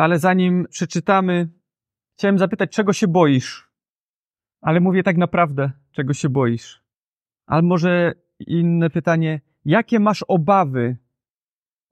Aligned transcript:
Ale 0.00 0.18
zanim 0.18 0.66
przeczytamy, 0.70 1.48
chciałem 2.18 2.38
zapytać, 2.38 2.70
czego 2.70 2.92
się 2.92 3.08
boisz? 3.08 3.70
Ale 4.60 4.80
mówię 4.80 5.02
tak 5.02 5.16
naprawdę, 5.16 5.72
czego 5.92 6.14
się 6.14 6.28
boisz? 6.28 6.82
Ale 7.46 7.62
może 7.62 8.12
inne 8.38 8.90
pytanie, 8.90 9.40
jakie 9.64 10.00
masz 10.00 10.24
obawy? 10.28 10.96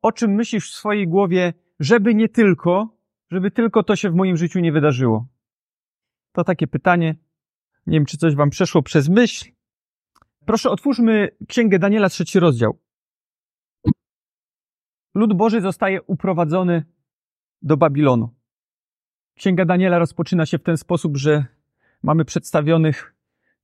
O 0.03 0.13
czym 0.13 0.31
myślisz 0.31 0.71
w 0.71 0.75
swojej 0.75 1.09
głowie, 1.09 1.53
żeby 1.81 2.15
nie 2.15 2.29
tylko, 2.29 2.99
żeby 3.31 3.51
tylko 3.51 3.83
to 3.83 3.97
się 3.97 4.11
w 4.11 4.15
moim 4.15 4.37
życiu 4.37 4.61
nie 4.61 4.73
wydarzyło? 4.73 5.27
To 6.33 6.45
takie 6.45 6.67
pytanie. 6.67 7.17
Nie 7.87 7.99
wiem, 7.99 8.07
czy 8.07 8.17
coś 8.17 8.35
wam 8.35 8.51
przeszło 8.51 8.83
przez 8.83 9.09
myśl. 9.09 9.51
Proszę, 10.47 10.71
otwórzmy 10.71 11.29
Księgę 11.49 11.79
Daniela, 11.79 12.09
trzeci 12.09 12.41
rozdział. 12.41 12.79
Lud 15.15 15.37
Boży 15.37 15.61
zostaje 15.61 16.03
uprowadzony 16.03 16.85
do 17.67 17.77
Babilonu. 17.77 18.31
Księga 19.35 19.65
Daniela 19.65 19.99
rozpoczyna 19.99 20.47
się 20.47 20.59
w 20.59 20.63
ten 20.63 20.77
sposób, 20.77 21.17
że 21.17 21.45
mamy 22.03 22.25
przedstawionych 22.25 23.15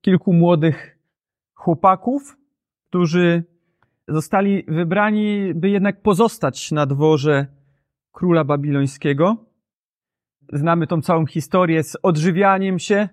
kilku 0.01 0.33
młodych 0.33 0.99
chłopaków, 1.55 2.37
którzy 2.89 3.45
zostali 4.09 4.65
wybrani, 4.69 5.55
by 5.55 5.71
jednak 5.71 6.03
pozostać 6.03 6.73
na 6.73 6.87
dworze 6.87 7.47
króla 8.13 8.45
babilońskiego. 8.45 9.37
Znamy 10.53 10.87
tą 10.87 11.03
całą 11.03 11.27
historię 11.27 11.83
z 11.83 11.97
odżywianiem 12.03 12.79
się, 12.79 13.09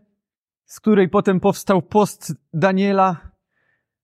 z 0.65 0.79
której 0.79 1.09
potem 1.09 1.39
powstał 1.39 1.81
post 1.81 2.35
Daniela, 2.53 3.31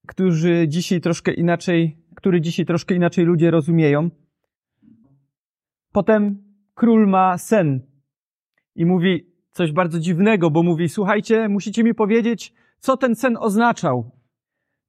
który 0.07 0.67
dzisiaj 0.67 1.01
troszkę 1.01 1.33
inaczej, 1.33 1.97
który 2.15 2.41
dzisiaj 2.41 2.65
troszkę 2.65 2.95
inaczej 2.95 3.25
ludzie 3.25 3.51
rozumieją. 3.51 4.09
Potem 5.91 6.44
król 6.75 7.07
ma 7.07 7.37
sen 7.37 7.81
i 8.75 8.85
mówi 8.85 9.25
coś 9.51 9.71
bardzo 9.71 9.99
dziwnego, 9.99 10.51
bo 10.51 10.63
mówi: 10.63 10.89
Słuchajcie, 10.89 11.49
musicie 11.49 11.83
mi 11.83 11.93
powiedzieć, 11.93 12.53
co 12.79 12.97
ten 12.97 13.15
sen 13.15 13.37
oznaczał. 13.39 14.11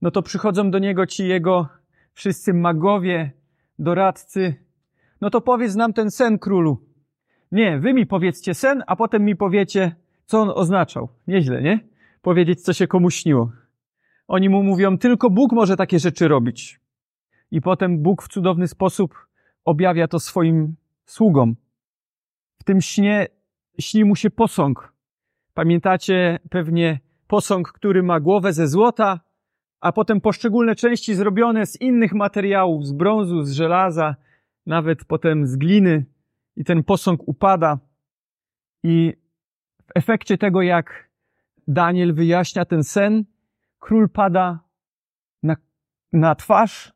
No 0.03 0.11
to 0.11 0.23
przychodzą 0.23 0.71
do 0.71 0.79
niego 0.79 1.07
ci 1.07 1.29
jego 1.29 1.69
wszyscy 2.13 2.55
magowie, 2.55 3.31
doradcy. 3.79 4.55
No 5.21 5.31
to 5.31 5.41
powiedz 5.41 5.75
nam 5.75 5.93
ten 5.93 6.11
sen, 6.11 6.39
królu. 6.39 6.87
Nie, 7.53 7.79
wy 7.79 7.95
mi 7.95 8.07
powiedzcie 8.07 8.55
sen, 8.55 8.83
a 8.87 8.97
potem 8.97 9.25
mi 9.25 9.37
powiecie, 9.37 9.97
co 10.27 10.41
on 10.41 10.51
oznaczał. 10.55 11.09
Nieźle, 11.27 11.63
nie? 11.63 11.81
Powiedzieć, 12.23 12.63
co 12.63 12.73
się 12.73 12.87
komu 12.87 13.11
śniło. 13.11 13.53
Oni 14.29 14.49
mu 14.49 14.63
mówią, 14.63 14.99
tylko 14.99 15.31
Bóg 15.31 15.53
może 15.53 15.77
takie 15.77 15.99
rzeczy 15.99 16.29
robić. 16.29 16.81
I 17.51 17.61
potem 17.61 18.03
Bóg 18.03 18.23
w 18.23 18.29
cudowny 18.29 18.69
sposób 18.69 19.27
objawia 19.65 20.09
to 20.09 20.21
swoim 20.21 20.77
sługom. 21.05 21.57
Tym 22.67 22.81
śnie 22.81 23.27
śni 23.81 24.05
mu 24.05 24.17
się 24.17 24.31
posąg. 24.31 24.93
Pamiętacie 25.55 26.39
pewnie 26.51 27.01
posąg, 27.27 27.73
który 27.73 28.03
ma 28.03 28.21
głowę 28.21 28.53
ze 28.53 28.69
złota, 28.69 29.21
a 29.81 29.93
potem 29.93 30.21
poszczególne 30.21 30.75
części 30.75 31.15
zrobione 31.15 31.67
z 31.67 31.81
innych 31.81 32.13
materiałów, 32.13 32.87
z 32.87 32.93
brązu, 32.93 33.43
z 33.43 33.53
żelaza, 33.53 34.17
nawet 34.67 35.05
potem 35.05 35.47
z 35.47 35.57
gliny 35.57 36.05
i 36.57 36.65
ten 36.65 36.85
posąg 36.85 37.29
upada. 37.29 37.79
I 38.83 39.13
w 39.87 39.91
efekcie 39.95 40.39
tego, 40.39 40.63
jak 40.63 41.11
Daniel 41.69 42.15
wyjaśnia 42.15 42.65
ten 42.65 42.85
sen, 42.85 43.25
król 43.79 44.09
pada 44.09 44.61
na, 45.43 45.57
na 46.13 46.35
twarz 46.35 46.93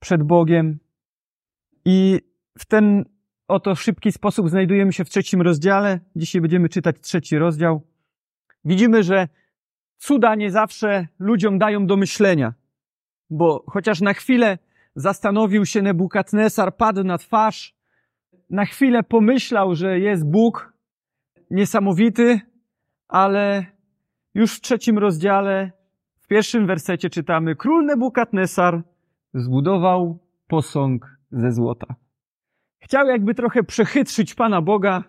przed 0.00 0.22
Bogiem 0.22 0.78
i 1.84 2.20
w 2.58 2.64
ten 2.66 3.13
oto 3.48 3.74
szybki 3.74 4.12
sposób 4.12 4.50
znajdujemy 4.50 4.92
się 4.92 5.04
w 5.04 5.10
trzecim 5.10 5.42
rozdziale. 5.42 6.00
Dzisiaj 6.16 6.40
będziemy 6.40 6.68
czytać 6.68 6.96
trzeci 7.00 7.38
rozdział. 7.38 7.82
Widzimy, 8.64 9.02
że 9.02 9.28
cuda 9.98 10.34
nie 10.34 10.50
zawsze 10.50 11.06
ludziom 11.18 11.58
dają 11.58 11.86
do 11.86 11.96
myślenia, 11.96 12.54
bo 13.30 13.64
chociaż 13.68 14.00
na 14.00 14.14
chwilę 14.14 14.58
zastanowił 14.96 15.66
się 15.66 15.82
Nebukadnesar, 15.82 16.76
padł 16.76 17.04
na 17.04 17.18
twarz, 17.18 17.74
na 18.50 18.64
chwilę 18.64 19.02
pomyślał, 19.02 19.74
że 19.74 19.98
jest 19.98 20.26
Bóg 20.26 20.72
niesamowity, 21.50 22.40
ale 23.08 23.66
już 24.34 24.56
w 24.56 24.60
trzecim 24.60 24.98
rozdziale, 24.98 25.72
w 26.20 26.26
pierwszym 26.26 26.66
wersecie 26.66 27.10
czytamy, 27.10 27.56
król 27.56 27.86
Nebukadnesar 27.86 28.82
zbudował 29.34 30.18
posąg 30.48 31.18
ze 31.30 31.52
złota. 31.52 32.03
Chciał 32.84 33.06
jakby 33.06 33.34
trochę 33.34 33.62
przechytrzyć 33.62 34.34
Pana 34.34 34.62
Boga, 34.62 35.04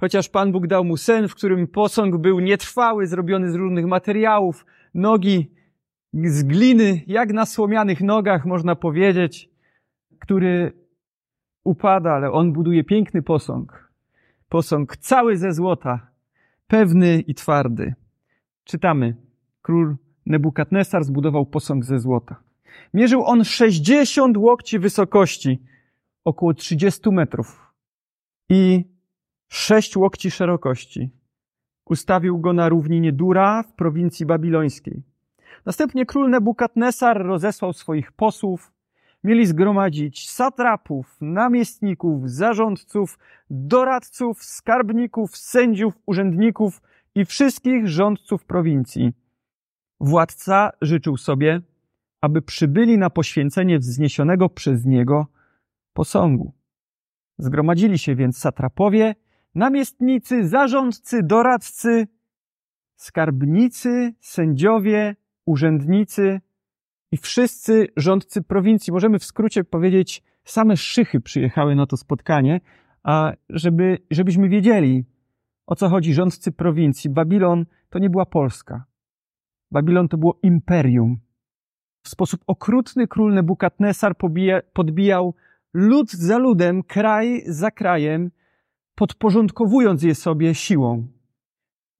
chociaż 0.00 0.28
Pan 0.28 0.52
Bóg 0.52 0.66
dał 0.66 0.84
mu 0.84 0.96
sen, 0.96 1.28
w 1.28 1.34
którym 1.34 1.66
posąg 1.66 2.16
był 2.16 2.40
nietrwały, 2.40 3.06
zrobiony 3.06 3.50
z 3.50 3.54
różnych 3.54 3.86
materiałów, 3.86 4.66
nogi 4.94 5.50
z 6.14 6.42
gliny, 6.42 7.02
jak 7.06 7.32
na 7.32 7.46
słomianych 7.46 8.00
nogach, 8.00 8.46
można 8.46 8.76
powiedzieć, 8.76 9.50
który 10.18 10.72
upada, 11.64 12.12
ale 12.12 12.32
on 12.32 12.52
buduje 12.52 12.84
piękny 12.84 13.22
posąg. 13.22 13.92
Posąg 14.48 14.96
cały 14.96 15.36
ze 15.36 15.52
złota, 15.52 16.06
pewny 16.66 17.20
i 17.20 17.34
twardy. 17.34 17.94
Czytamy. 18.64 19.16
Król 19.62 19.96
Nebukadnesar 20.26 21.04
zbudował 21.04 21.46
posąg 21.46 21.84
ze 21.84 22.00
złota. 22.00 22.36
Mierzył 22.94 23.24
on 23.24 23.44
60 23.44 24.36
łokci 24.36 24.78
wysokości, 24.78 25.58
około 26.24 26.54
30 26.54 27.10
metrów 27.10 27.72
i 28.48 28.84
6 29.48 29.96
łokci 29.96 30.30
szerokości. 30.30 31.10
Ustawił 31.84 32.38
go 32.38 32.52
na 32.52 32.68
równinie 32.68 33.12
Dura 33.12 33.62
w 33.62 33.72
prowincji 33.72 34.26
babilońskiej. 34.26 35.02
Następnie 35.66 36.06
król 36.06 36.30
Nebukadnesar 36.30 37.26
rozesłał 37.26 37.72
swoich 37.72 38.12
posłów. 38.12 38.72
Mieli 39.24 39.46
zgromadzić 39.46 40.30
satrapów, 40.30 41.16
namiestników, 41.20 42.30
zarządców, 42.30 43.18
doradców, 43.50 44.44
skarbników, 44.44 45.36
sędziów, 45.36 45.94
urzędników 46.06 46.82
i 47.14 47.24
wszystkich 47.24 47.88
rządców 47.88 48.44
prowincji. 48.44 49.12
Władca 50.00 50.70
życzył 50.80 51.16
sobie, 51.16 51.60
aby 52.20 52.42
przybyli 52.42 52.98
na 52.98 53.10
poświęcenie 53.10 53.78
wzniesionego 53.78 54.48
przez 54.48 54.84
niego 54.84 55.26
posągu. 55.94 56.52
Zgromadzili 57.38 57.98
się 57.98 58.14
więc 58.14 58.38
satrapowie, 58.38 59.14
namiestnicy, 59.54 60.48
zarządcy, 60.48 61.22
doradcy, 61.22 62.06
skarbnicy, 62.96 64.14
sędziowie, 64.20 65.16
urzędnicy 65.46 66.40
i 67.12 67.16
wszyscy 67.16 67.86
rządcy 67.96 68.42
prowincji. 68.42 68.92
Możemy 68.92 69.18
w 69.18 69.24
skrócie 69.24 69.64
powiedzieć, 69.64 70.22
same 70.44 70.76
szychy 70.76 71.20
przyjechały 71.20 71.74
na 71.74 71.86
to 71.86 71.96
spotkanie, 71.96 72.60
a 73.02 73.32
żeby, 73.48 73.98
żebyśmy 74.10 74.48
wiedzieli, 74.48 75.04
o 75.66 75.74
co 75.74 75.88
chodzi 75.88 76.14
rządcy 76.14 76.52
prowincji. 76.52 77.10
Babilon 77.10 77.66
to 77.90 77.98
nie 77.98 78.10
była 78.10 78.26
Polska. 78.26 78.84
Babilon 79.70 80.08
to 80.08 80.16
było 80.18 80.38
imperium. 80.42 81.20
W 82.02 82.08
sposób 82.08 82.40
okrutny 82.46 83.08
król 83.08 83.34
Nebukadnesar 83.34 84.16
podbijał 84.72 85.34
lud 85.74 86.10
za 86.10 86.38
ludem, 86.38 86.82
kraj 86.82 87.42
za 87.46 87.70
krajem, 87.70 88.30
podporządkowując 88.94 90.02
je 90.02 90.14
sobie 90.14 90.54
siłą. 90.54 91.06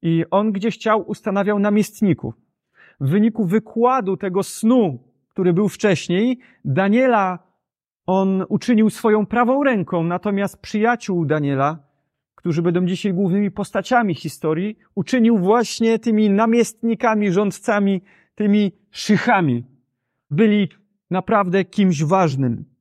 I 0.03 0.25
on 0.31 0.53
gdzieś 0.53 0.75
chciał, 0.75 1.09
ustanawiał 1.09 1.59
namiestników. 1.59 2.35
W 3.01 3.09
wyniku 3.09 3.45
wykładu 3.45 4.17
tego 4.17 4.43
snu, 4.43 4.99
który 5.29 5.53
był 5.53 5.69
wcześniej, 5.69 6.39
Daniela 6.65 7.39
on 8.07 8.45
uczynił 8.49 8.91
swoją 8.91 9.27
prawą 9.27 9.65
ręką, 9.65 10.03
natomiast 10.03 10.61
przyjaciół 10.61 11.25
Daniela, 11.25 11.79
którzy 12.35 12.63
będą 12.63 12.87
dzisiaj 12.87 13.15
głównymi 13.15 13.51
postaciami 13.51 14.15
historii, 14.15 14.79
uczynił 14.95 15.39
właśnie 15.39 15.99
tymi 15.99 16.31
namiestnikami, 16.31 17.33
rządcami, 17.33 18.03
tymi 18.35 18.73
szychami. 18.91 19.65
Byli 20.31 20.69
naprawdę 21.11 21.65
kimś 21.65 22.05
ważnym. 22.05 22.74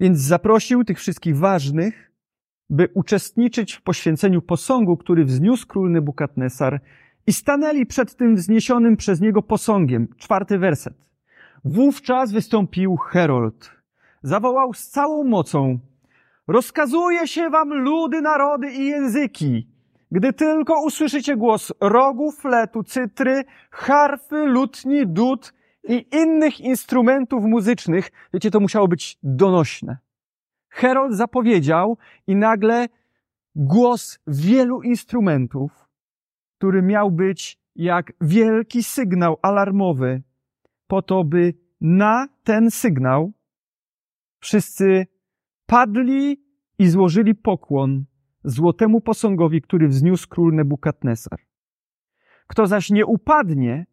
Więc 0.00 0.18
zaprosił 0.18 0.84
tych 0.84 0.98
wszystkich 0.98 1.36
ważnych, 1.36 2.12
by 2.70 2.88
uczestniczyć 2.94 3.72
w 3.72 3.82
poświęceniu 3.82 4.42
posągu, 4.42 4.96
który 4.96 5.24
wzniósł 5.24 5.66
król 5.66 5.90
Nebukadnesar 5.90 6.80
i 7.26 7.32
stanęli 7.32 7.86
przed 7.86 8.16
tym 8.16 8.36
wzniesionym 8.36 8.96
przez 8.96 9.20
niego 9.20 9.42
posągiem. 9.42 10.08
Czwarty 10.16 10.58
werset. 10.58 10.94
Wówczas 11.64 12.32
wystąpił 12.32 12.96
Herold. 12.96 13.70
Zawołał 14.22 14.74
z 14.74 14.88
całą 14.88 15.24
mocą. 15.24 15.78
Rozkazuje 16.48 17.26
się 17.26 17.50
wam 17.50 17.74
ludy, 17.74 18.20
narody 18.20 18.72
i 18.72 18.86
języki. 18.86 19.68
Gdy 20.12 20.32
tylko 20.32 20.84
usłyszycie 20.84 21.36
głos 21.36 21.72
rogu, 21.80 22.32
fletu, 22.32 22.82
cytry, 22.82 23.44
harfy, 23.70 24.44
lutni, 24.46 25.06
dud 25.06 25.52
i 25.88 26.06
innych 26.12 26.60
instrumentów 26.60 27.44
muzycznych, 27.44 28.10
wiecie, 28.34 28.50
to 28.50 28.60
musiało 28.60 28.88
być 28.88 29.18
donośne. 29.22 29.98
Herold 30.68 31.16
zapowiedział 31.16 31.98
i 32.26 32.36
nagle 32.36 32.88
głos 33.54 34.18
wielu 34.26 34.82
instrumentów, 34.82 35.88
który 36.58 36.82
miał 36.82 37.10
być 37.10 37.58
jak 37.76 38.12
wielki 38.20 38.82
sygnał 38.82 39.38
alarmowy, 39.42 40.22
po 40.86 41.02
to, 41.02 41.24
by 41.24 41.54
na 41.80 42.28
ten 42.44 42.70
sygnał 42.70 43.32
wszyscy 44.40 45.06
padli 45.66 46.42
i 46.78 46.88
złożyli 46.88 47.34
pokłon 47.34 48.04
złotemu 48.44 49.00
posągowi, 49.00 49.62
który 49.62 49.88
wzniósł 49.88 50.28
król 50.28 50.54
Nebukadnesar. 50.54 51.38
Kto 52.46 52.66
zaś 52.66 52.90
nie 52.90 53.06
upadnie 53.06 53.86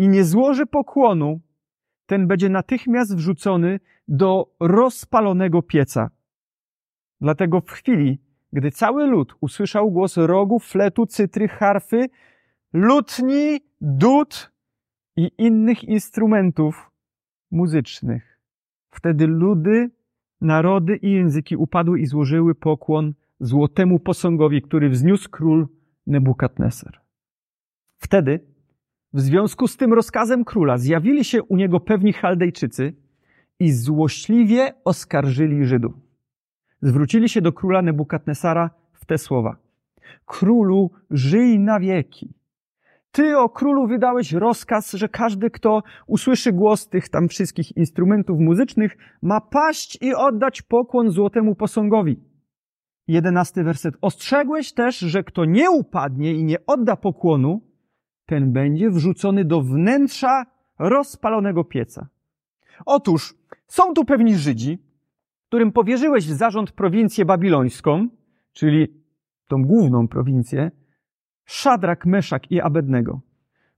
i 0.00 0.08
nie 0.08 0.24
złoży 0.24 0.66
pokłonu, 0.66 1.40
ten 2.06 2.26
będzie 2.26 2.48
natychmiast 2.48 3.16
wrzucony 3.16 3.80
do 4.08 4.54
rozpalonego 4.60 5.62
pieca. 5.62 6.10
Dlatego 7.20 7.60
w 7.60 7.70
chwili, 7.70 8.18
gdy 8.52 8.70
cały 8.70 9.06
lud 9.06 9.34
usłyszał 9.40 9.90
głos 9.90 10.16
rogów, 10.16 10.64
fletu, 10.64 11.06
cytry, 11.06 11.48
harfy, 11.48 12.08
lutni, 12.72 13.60
dud 13.80 14.52
i 15.16 15.30
innych 15.38 15.84
instrumentów 15.84 16.90
muzycznych, 17.50 18.40
wtedy 18.90 19.26
ludy, 19.26 19.90
narody 20.40 20.96
i 20.96 21.12
języki 21.12 21.56
upadły 21.56 22.00
i 22.00 22.06
złożyły 22.06 22.54
pokłon 22.54 23.14
złotemu 23.40 23.98
posągowi, 23.98 24.62
który 24.62 24.88
wzniósł 24.90 25.30
król 25.30 25.68
Nebukadnesar. 26.06 27.00
Wtedy, 27.96 28.49
w 29.12 29.20
związku 29.20 29.68
z 29.68 29.76
tym 29.76 29.92
rozkazem 29.92 30.44
króla, 30.44 30.78
zjawili 30.78 31.24
się 31.24 31.42
u 31.42 31.56
niego 31.56 31.80
pewni 31.80 32.12
Chaldejczycy 32.12 32.94
i 33.58 33.72
złośliwie 33.72 34.72
oskarżyli 34.84 35.64
Żydów. 35.64 35.94
Zwrócili 36.82 37.28
się 37.28 37.42
do 37.42 37.52
króla 37.52 37.82
Nebukadnesara 37.82 38.70
w 38.92 39.04
te 39.04 39.18
słowa. 39.18 39.56
Królu, 40.26 40.90
żyj 41.10 41.58
na 41.58 41.80
wieki. 41.80 42.34
Ty, 43.12 43.38
o 43.38 43.48
królu, 43.48 43.86
wydałeś 43.86 44.32
rozkaz, 44.32 44.92
że 44.92 45.08
każdy, 45.08 45.50
kto 45.50 45.82
usłyszy 46.06 46.52
głos 46.52 46.88
tych 46.88 47.08
tam 47.08 47.28
wszystkich 47.28 47.76
instrumentów 47.76 48.40
muzycznych, 48.40 48.96
ma 49.22 49.40
paść 49.40 49.98
i 50.02 50.14
oddać 50.14 50.62
pokłon 50.62 51.10
złotemu 51.10 51.54
posągowi. 51.54 52.20
Jedenasty 53.08 53.64
werset. 53.64 53.94
Ostrzegłeś 54.00 54.72
też, 54.72 54.98
że 54.98 55.24
kto 55.24 55.44
nie 55.44 55.70
upadnie 55.70 56.34
i 56.34 56.44
nie 56.44 56.66
odda 56.66 56.96
pokłonu, 56.96 57.69
ten 58.30 58.52
będzie 58.52 58.90
wrzucony 58.90 59.44
do 59.44 59.62
wnętrza 59.62 60.46
rozpalonego 60.78 61.64
pieca. 61.64 62.08
Otóż 62.86 63.34
są 63.66 63.94
tu 63.94 64.04
pewni 64.04 64.36
Żydzi, 64.36 64.78
którym 65.48 65.72
powierzyłeś 65.72 66.26
w 66.26 66.32
zarząd 66.32 66.72
prowincję 66.72 67.24
babilońską, 67.24 68.08
czyli 68.52 68.88
tą 69.48 69.64
główną 69.64 70.08
prowincję, 70.08 70.70
Szadrak, 71.44 72.06
Meszak 72.06 72.50
i 72.50 72.60
Abednego, 72.60 73.20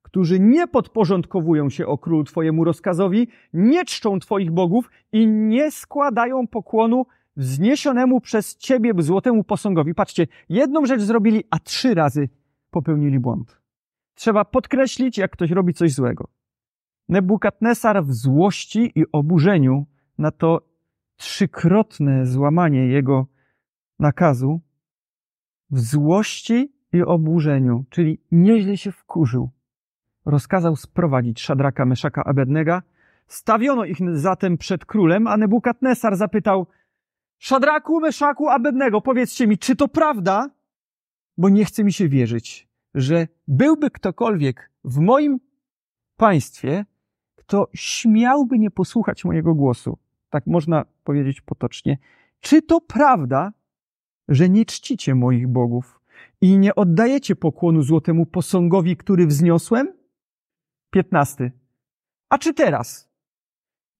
którzy 0.03 0.41
nie 0.41 0.67
podporządkowują 0.69 1.71
się 1.71 1.87
o 1.87 1.99
królu 1.99 2.25
Twojemu 2.25 2.65
rozkazowi, 2.65 3.29
nie 3.53 3.85
czczą 3.85 4.19
Twoich 4.19 4.51
bogów 4.51 4.91
i 5.13 5.27
nie 5.27 5.71
składają 5.71 6.47
pokłonu 6.47 7.07
wzniesionemu 7.37 8.21
przez 8.21 8.57
Ciebie 8.57 8.93
złotemu 8.99 9.45
posągowi. 9.45 9.95
Patrzcie, 9.95 10.27
jedną 10.49 10.87
rzecz 10.87 11.01
zrobili, 11.01 11.45
a 11.51 11.59
trzy 11.59 11.95
razy 11.95 12.29
popełnili 12.71 13.21
błąd. 13.21 13.62
Trzeba 14.15 14.45
podkreślić, 14.45 15.19
jak 15.19 15.31
ktoś 15.31 15.51
robi 15.51 15.75
coś 15.75 15.93
złego. 15.93 16.29
Nebukadnesar 17.09 18.05
w 18.05 18.13
złości 18.13 18.93
i 18.95 19.05
oburzeniu 19.13 19.87
na 20.19 20.31
to 20.31 20.61
trzykrotne 21.17 22.27
złamanie 22.27 22.87
jego 22.87 23.27
nakazu, 23.99 24.61
w 25.71 25.81
złości 25.81 26.73
i 26.93 27.03
oburzeniu, 27.03 27.85
czyli 27.91 28.19
nieźle 28.33 28.77
się 28.77 28.93
wkurzył, 28.93 29.51
rozkazał 30.25 30.77
sprowadzić 30.77 31.41
Szadraka, 31.41 31.85
Meszaka, 31.85 32.25
Abednego. 32.25 32.83
Stawiono 33.27 33.85
ich 33.85 33.99
zatem 34.15 34.59
przed 34.59 34.85
królem, 34.85 35.27
a 35.27 35.37
Nebukadnesar 35.37 36.17
zapytał 36.17 36.67
Szadraku, 37.39 38.01
Meszaku, 38.01 38.49
Abednego, 38.49 39.01
powiedzcie 39.01 39.47
mi, 39.47 39.59
czy 39.59 39.77
to 39.77 39.89
prawda? 39.89 40.51
Bo 41.39 41.49
nie 41.49 41.65
chce 41.65 41.85
mi 41.85 41.93
się 41.93 42.09
wierzyć, 42.09 42.69
że 42.95 43.29
byłby 43.49 43.91
ktokolwiek 43.91 44.71
w 44.85 44.99
moim 44.99 45.41
państwie, 46.17 46.85
kto 47.37 47.69
śmiałby 47.75 48.59
nie 48.59 48.71
posłuchać 48.71 49.25
mojego 49.25 49.55
głosu. 49.55 49.99
Tak 50.31 50.47
można 50.47 50.85
powiedzieć 51.05 51.41
potocznie. 51.41 51.99
Czy 52.41 52.63
to 52.63 52.81
prawda, 52.81 53.53
że 54.29 54.49
nie 54.49 54.65
czcicie 54.65 55.15
moich 55.15 55.49
bogów 55.49 56.01
i 56.41 56.59
nie 56.59 56.75
oddajecie 56.75 57.37
pokłonu 57.37 57.83
złotemu 57.83 58.27
posągowi, 58.27 58.97
który 58.97 59.27
wzniosłem? 59.27 59.93
Piętnasty. 60.91 61.53
A 62.29 62.39
czy 62.39 62.55
teraz, 62.55 63.09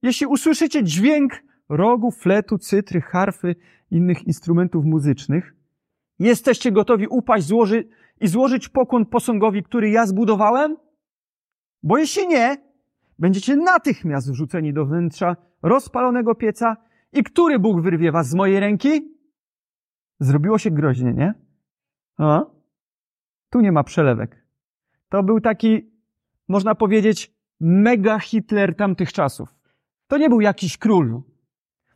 jeśli 0.03 0.27
usłyszycie 0.27 0.85
dźwięk 0.85 1.43
rogu, 1.69 2.11
fletu, 2.11 2.59
cytry, 2.59 3.01
harfy, 3.01 3.57
innych 3.91 4.27
instrumentów 4.27 4.85
muzycznych, 4.85 5.55
jesteście 6.19 6.73
gotowi 6.73 7.07
upaść 7.07 7.47
złoży, 7.47 7.89
i 8.23 8.29
złożyć 8.29 8.69
pokłon 8.69 9.07
posągowi, 9.07 9.63
który 9.63 9.91
ja 9.91 10.07
zbudowałem? 10.07 10.77
Bo 11.83 11.99
jeśli 11.99 12.29
nie, 12.29 12.57
będziecie 13.19 13.57
natychmiast 13.57 14.31
wrzuceni 14.31 14.73
do 14.73 14.87
wnętrza 14.87 15.37
rozpalonego 15.63 16.35
pieca 16.35 16.77
i 17.13 17.23
który 17.23 17.59
Bóg 17.59 17.81
wyrwie 17.81 18.13
was 18.13 18.29
z 18.29 18.35
mojej 18.35 18.61
ręki? 18.61 19.17
Zrobiło 20.21 20.59
się 20.59 20.71
groźnie, 20.71 21.13
nie? 21.13 21.35
A? 22.19 22.45
Tu 23.51 23.61
nie 23.61 23.73
ma 23.73 23.85
przelewek. 23.85 24.47
To 25.09 25.23
był 25.23 25.41
taki, 25.41 25.91
można 26.49 26.75
powiedzieć, 26.75 27.35
mega 27.61 28.19
Hitler 28.19 28.77
tamtych 28.77 29.13
czasów. 29.13 29.55
To 30.07 30.19
nie 30.19 30.29
był 30.29 30.41
jakiś 30.41 30.79
król. 30.79 31.23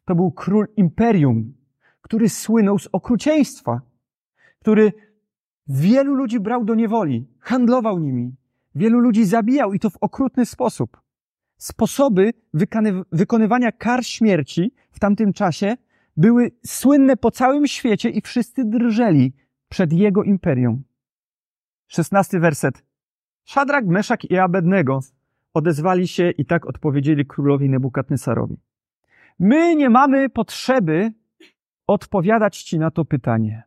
To 0.04 0.14
był 0.14 0.32
król 0.32 0.66
imperium, 0.76 1.54
który 2.00 2.28
słynął 2.28 2.78
z 2.78 2.88
okrucieństwa, 2.92 3.80
który 4.60 4.92
wielu 5.68 6.14
ludzi 6.14 6.40
brał 6.40 6.64
do 6.64 6.74
niewoli, 6.74 7.26
handlował 7.40 7.98
nimi, 7.98 8.34
wielu 8.74 8.98
ludzi 8.98 9.24
zabijał 9.24 9.72
i 9.72 9.78
to 9.78 9.90
w 9.90 9.96
okrutny 10.00 10.46
sposób. 10.46 11.00
Sposoby 11.56 12.32
wykonywania 13.12 13.72
kar 13.72 14.04
śmierci 14.04 14.72
w 14.90 14.98
tamtym 14.98 15.32
czasie 15.32 15.76
były 16.16 16.50
słynne 16.66 17.16
po 17.16 17.30
całym 17.30 17.66
świecie 17.66 18.10
i 18.10 18.20
wszyscy 18.20 18.64
drżeli 18.64 19.32
przed 19.68 19.92
jego 19.92 20.22
imperium. 20.22 20.84
Szesnasty 21.86 22.40
werset. 22.40 22.84
Szadrak, 23.44 23.86
Meszak 23.86 24.24
i 24.24 24.38
Abednego 24.38 25.00
odezwali 25.54 26.08
się 26.08 26.30
i 26.30 26.44
tak 26.44 26.66
odpowiedzieli 26.66 27.26
królowi 27.26 27.70
Nebukadnesarowi. 27.70 28.56
My 29.38 29.76
nie 29.76 29.90
mamy 29.90 30.28
potrzeby 30.28 31.12
odpowiadać 31.86 32.62
ci 32.62 32.78
na 32.78 32.90
to 32.90 33.04
pytanie. 33.04 33.62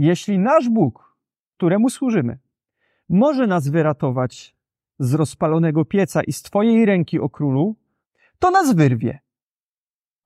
Jeśli 0.00 0.38
nasz 0.38 0.68
Bóg, 0.68 1.16
któremu 1.56 1.90
służymy, 1.90 2.38
może 3.08 3.46
nas 3.46 3.68
wyratować 3.68 4.56
z 4.98 5.14
rozpalonego 5.14 5.84
pieca 5.84 6.22
i 6.22 6.32
z 6.32 6.42
Twojej 6.42 6.86
ręki, 6.86 7.20
o 7.20 7.28
królu, 7.28 7.76
to 8.38 8.50
nas 8.50 8.74
wyrwie. 8.74 9.18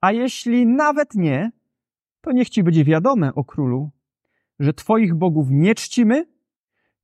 A 0.01 0.13
jeśli 0.13 0.67
nawet 0.67 1.15
nie, 1.15 1.53
to 2.21 2.33
niech 2.33 2.51
Ci 2.51 2.63
będzie 2.63 2.85
wiadome, 2.85 3.35
o 3.35 3.45
królu, 3.45 3.91
że 4.59 4.73
Twoich 4.73 5.15
bogów 5.15 5.47
nie 5.51 5.75
czcimy 5.75 6.27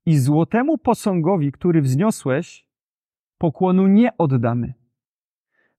i 0.05 0.17
złotemu 0.17 0.77
posągowi, 0.77 1.51
który 1.51 1.81
wzniosłeś, 1.81 2.67
pokłonu 3.37 3.87
nie 3.87 4.17
oddamy. 4.17 4.73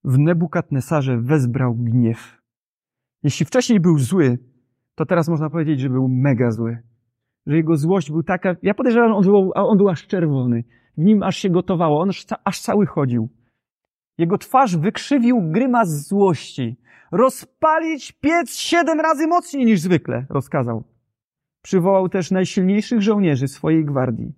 W 0.04 0.18
Nebukadnesarze 0.18 1.18
wezbrał 1.18 1.75
gniew. 1.75 2.42
Jeśli 3.22 3.46
wcześniej 3.46 3.80
był 3.80 3.99
zły, 3.99 4.51
to 4.94 5.06
teraz 5.06 5.28
można 5.28 5.50
powiedzieć, 5.50 5.80
że 5.80 5.88
był 5.88 6.08
mega 6.08 6.50
zły. 6.50 6.78
Że 7.46 7.56
jego 7.56 7.76
złość 7.76 8.11
był 8.11 8.22
taka, 8.22 8.56
ja 8.62 8.75
podejrzewam, 8.75 9.12
on 9.12 9.25
był, 9.25 9.50
on 9.54 9.78
był 9.78 9.88
aż 9.88 10.06
czerwony. 10.06 10.64
W 10.99 11.02
nim 11.02 11.22
aż 11.22 11.37
się 11.37 11.50
gotowało, 11.50 12.00
on 12.00 12.11
aż 12.44 12.61
cały 12.61 12.87
chodził. 12.87 13.28
Jego 14.18 14.38
twarz 14.38 14.76
wykrzywił 14.76 15.42
grymas 15.42 16.08
złości. 16.08 16.76
Rozpalić 17.12 18.12
piec 18.12 18.56
siedem 18.56 19.00
razy 19.00 19.26
mocniej 19.26 19.64
niż 19.64 19.80
zwykle, 19.80 20.26
rozkazał. 20.30 20.84
Przywołał 21.62 22.08
też 22.08 22.30
najsilniejszych 22.30 23.02
żołnierzy 23.02 23.49
swojej 23.49 23.84
gwardii. 23.84 24.32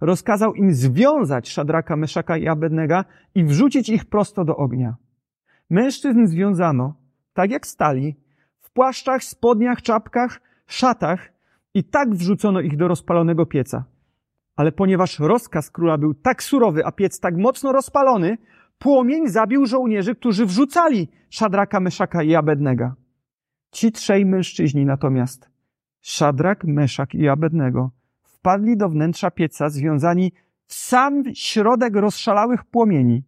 Rozkazał 0.00 0.54
im 0.54 0.74
związać 0.74 1.48
Szadraka, 1.48 1.96
Meszaka 1.96 2.36
i 2.36 2.48
Abednego 2.48 3.04
i 3.34 3.44
wrzucić 3.44 3.88
ich 3.88 4.04
prosto 4.04 4.44
do 4.44 4.56
ognia. 4.56 4.96
Mężczyzn 5.70 6.26
związano, 6.26 6.94
tak 7.34 7.50
jak 7.50 7.66
stali, 7.66 8.16
płaszczach, 8.74 9.24
spodniach, 9.24 9.82
czapkach, 9.82 10.40
szatach 10.66 11.32
i 11.74 11.84
tak 11.84 12.14
wrzucono 12.14 12.60
ich 12.60 12.76
do 12.76 12.88
rozpalonego 12.88 13.46
pieca. 13.46 13.84
Ale 14.56 14.72
ponieważ 14.72 15.18
rozkaz 15.18 15.70
króla 15.70 15.98
był 15.98 16.14
tak 16.14 16.42
surowy, 16.42 16.86
a 16.86 16.92
piec 16.92 17.20
tak 17.20 17.36
mocno 17.36 17.72
rozpalony, 17.72 18.38
płomień 18.78 19.28
zabił 19.28 19.66
żołnierzy, 19.66 20.14
którzy 20.14 20.46
wrzucali 20.46 21.08
Szadraka, 21.30 21.80
Meszaka 21.80 22.22
i 22.22 22.34
Abednego. 22.34 22.94
Ci 23.70 23.92
trzej 23.92 24.26
mężczyźni 24.26 24.84
natomiast 24.84 25.50
Szadrak, 26.00 26.64
Meszak 26.64 27.14
i 27.14 27.28
Abednego 27.28 27.90
wpadli 28.22 28.76
do 28.76 28.88
wnętrza 28.88 29.30
pieca, 29.30 29.68
związani 29.68 30.32
w 30.66 30.74
sam 30.74 31.22
środek 31.34 31.96
rozszalałych 31.96 32.64
płomieni. 32.64 33.22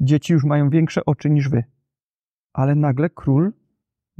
Dzieci 0.00 0.32
już 0.32 0.44
mają 0.44 0.70
większe 0.70 1.04
oczy 1.06 1.30
niż 1.30 1.48
wy. 1.48 1.64
Ale 2.52 2.74
nagle 2.74 3.10
król 3.10 3.52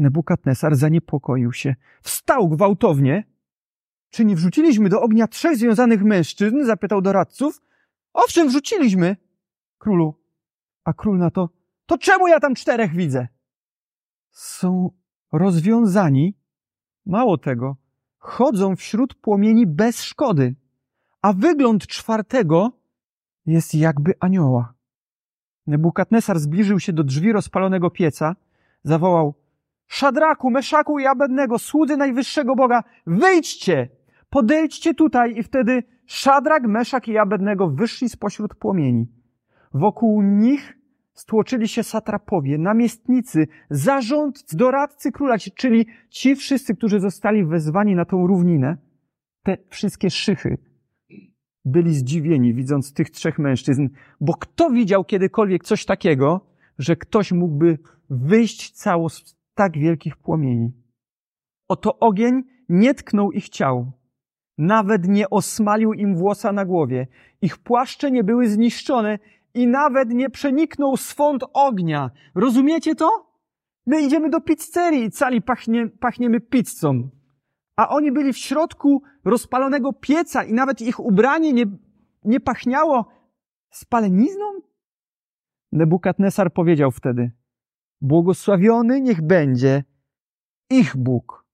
Nebukadnesar 0.00 0.76
zaniepokoił 0.76 1.52
się. 1.52 1.75
Wstał 2.02 2.49
gwałtownie. 2.49 3.25
Czy 4.11 4.25
nie 4.25 4.37
wrzuciliśmy 4.37 4.88
do 4.88 5.02
ognia 5.02 5.26
trzech 5.26 5.57
związanych 5.57 6.04
mężczyzn? 6.04 6.64
zapytał 6.64 7.02
doradców. 7.02 7.62
Owszem, 8.12 8.49
wrzuciliśmy. 8.49 9.16
Królu. 9.78 10.14
A 10.85 10.92
król 10.92 11.19
na 11.19 11.30
to, 11.30 11.49
to 11.87 11.99
czemu 11.99 12.28
ja 12.28 12.40
tam 12.40 12.54
czterech 12.54 12.92
widzę? 12.92 13.28
Są 14.30 14.90
rozwiązani. 15.33 16.35
Mało 17.07 17.38
tego, 17.38 17.76
chodzą 18.19 18.76
wśród 18.76 19.14
płomieni 19.14 19.66
bez 19.66 20.02
szkody, 20.02 20.54
a 21.23 21.33
wygląd 21.33 21.87
czwartego 21.87 22.73
jest 23.47 23.75
jakby 23.75 24.14
anioła. 24.21 24.75
Nebukadnesar 25.66 26.38
zbliżył 26.38 26.80
się 26.80 26.92
do 26.92 27.04
drzwi 27.04 27.33
rozpalonego 27.33 27.90
pieca, 27.90 28.37
zawołał 28.85 29.39
Szadraku, 29.90 30.50
Meszaku 30.50 30.99
i 30.99 31.06
Abednego, 31.06 31.59
słudzy 31.59 31.97
najwyższego 31.97 32.56
Boga, 32.56 32.82
wyjdźcie, 33.06 33.88
podejdźcie 34.30 34.94
tutaj 34.94 35.38
i 35.38 35.42
wtedy 35.42 35.82
Szadrak, 36.06 36.66
Meszak 36.66 37.09
i 37.09 37.18
Abednego 37.18 37.70
wyszli 37.70 38.09
spośród 38.09 38.54
płomieni. 38.54 39.06
Wokół 39.75 40.23
nich 40.23 40.78
stłoczyli 41.14 41.68
się 41.68 41.82
satrapowie, 41.82 42.59
namiestnicy, 42.59 43.47
zarządcy, 43.70 44.56
doradcy 44.56 45.12
króla, 45.12 45.38
czyli 45.38 45.87
ci 46.09 46.37
wszyscy, 46.37 46.76
którzy 46.76 47.00
zostali 47.00 47.44
wezwani 47.44 47.94
na 47.94 48.04
tą 48.04 48.26
równinę. 48.26 48.76
Te 49.42 49.56
wszystkie 49.68 50.11
szychy 50.11 50.59
byli 51.64 51.94
zdziwieni, 51.94 52.54
widząc 52.54 52.92
tych 52.92 53.11
trzech 53.11 53.38
mężczyzn, 53.38 53.88
bo 54.20 54.35
kto 54.35 54.70
widział 54.70 55.04
kiedykolwiek 55.04 55.64
coś 55.64 55.85
takiego, 55.85 56.47
że 56.78 56.97
ktoś 56.97 57.32
mógłby 57.32 57.78
wyjść 58.11 58.70
cało 58.70 59.09
tak 59.61 59.79
wielkich 59.79 60.17
płomieni? 60.17 60.73
Oto 61.69 61.99
ogień 61.99 62.43
nie 62.69 62.95
tknął 62.95 63.33
ich 63.33 63.49
ciał, 63.49 63.93
nawet 64.59 65.09
nie 65.09 65.31
osmalił 65.31 65.93
im 65.93 66.17
włosa 66.17 66.52
na 66.52 66.64
głowie, 66.64 67.07
ich 67.43 67.59
płaszcze 67.59 68.11
nie 68.11 68.25
były 68.25 68.49
zniszczone 68.49 69.19
i 69.55 69.67
nawet 69.67 70.11
nie 70.11 70.31
przeniknął 70.31 70.97
swąd 70.97 71.45
ognia. 71.52 72.11
Rozumiecie 72.35 72.95
to? 72.95 73.11
My 73.87 74.02
idziemy 74.02 74.31
do 74.31 74.40
pizzerii 74.40 75.05
i 75.05 75.11
cali 75.11 75.43
pachnie, 75.43 75.88
pachniemy 75.88 76.40
pizzą. 76.40 77.09
A 77.76 77.88
oni 77.88 78.12
byli 78.12 78.33
w 78.33 78.38
środku 78.38 79.02
rozpalonego 79.25 79.93
pieca 79.93 80.45
i 80.45 80.52
nawet 80.52 80.81
ich 80.81 81.00
ubranie 81.00 81.52
nie, 81.52 81.64
nie 82.25 82.40
pachniało 82.40 83.09
spalenizną? 83.71 84.47
Nebukadnesar 85.73 86.52
powiedział 86.52 86.90
wtedy, 86.90 87.31
błogosławiony 88.00 89.00
niech 89.00 89.23
będzie 89.23 89.85
ich 90.71 90.97
Bóg, 90.97 91.45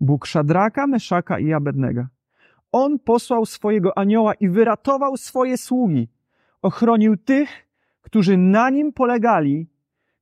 Bóg 0.00 0.26
Szadraka, 0.26 0.86
Meszaka 0.86 1.38
i 1.38 1.52
Abednego. 1.52 2.06
On 2.72 2.98
posłał 2.98 3.46
swojego 3.46 3.98
anioła 3.98 4.34
i 4.34 4.48
wyratował 4.48 5.16
swoje 5.16 5.58
sługi 5.58 6.08
ochronił 6.62 7.16
tych, 7.16 7.68
którzy 8.02 8.36
na 8.36 8.70
nim 8.70 8.92
polegali, 8.92 9.68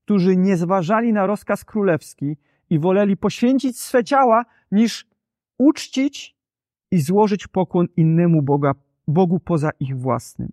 którzy 0.04 0.37
nie 0.37 0.56
zważali 0.56 1.12
na 1.12 1.26
rozkaz 1.26 1.64
królewski 1.64 2.37
i 2.71 2.78
woleli 2.78 3.16
poświęcić 3.16 3.80
swe 3.80 4.04
ciała, 4.04 4.44
niż 4.73 5.06
uczcić 5.59 6.37
i 6.90 7.00
złożyć 7.00 7.47
pokłon 7.47 7.87
innemu 7.97 8.42
Boga, 8.42 8.73
Bogu 9.09 9.40
poza 9.40 9.71
ich 9.80 9.97
własnym. 9.97 10.52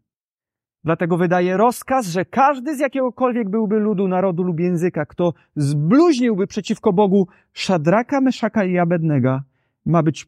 Dlatego 0.83 1.17
wydaje 1.17 1.57
rozkaz, 1.57 2.07
że 2.07 2.25
każdy 2.25 2.75
z 2.75 2.79
jakiegokolwiek 2.79 3.50
byłby 3.50 3.79
ludu, 3.79 4.07
narodu 4.07 4.43
lub 4.43 4.59
języka, 4.59 5.05
kto 5.05 5.33
zbluźniłby 5.55 6.48
przeciwko 6.48 6.93
Bogu 6.93 7.27
Szadraka, 7.53 8.21
Meszaka 8.21 8.65
i 8.65 8.77
Abednego, 8.77 9.41
ma 9.86 10.03
być 10.03 10.27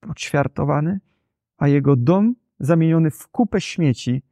poćwiartowany, 0.00 1.00
a 1.58 1.68
jego 1.68 1.96
dom 1.96 2.34
zamieniony 2.60 3.10
w 3.10 3.28
kupę 3.28 3.60
śmieci, 3.60 4.22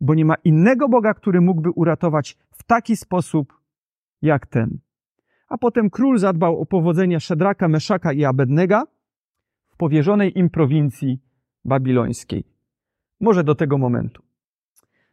bo 0.00 0.14
nie 0.14 0.24
ma 0.24 0.34
innego 0.34 0.88
Boga, 0.88 1.14
który 1.14 1.40
mógłby 1.40 1.70
uratować 1.70 2.38
w 2.50 2.62
taki 2.62 2.96
sposób 2.96 3.52
jak 4.22 4.46
ten. 4.46 4.78
A 5.48 5.58
potem 5.58 5.90
król 5.90 6.18
zadbał 6.18 6.60
o 6.60 6.66
powodzenie 6.66 7.20
Szedraka, 7.20 7.68
Meszaka 7.68 8.12
i 8.12 8.24
Abednego 8.24 8.82
w 9.68 9.76
powierzonej 9.76 10.38
im 10.38 10.50
prowincji 10.50 11.18
babilońskiej. 11.64 12.44
Może 13.20 13.44
do 13.44 13.54
tego 13.54 13.78
momentu. 13.78 14.22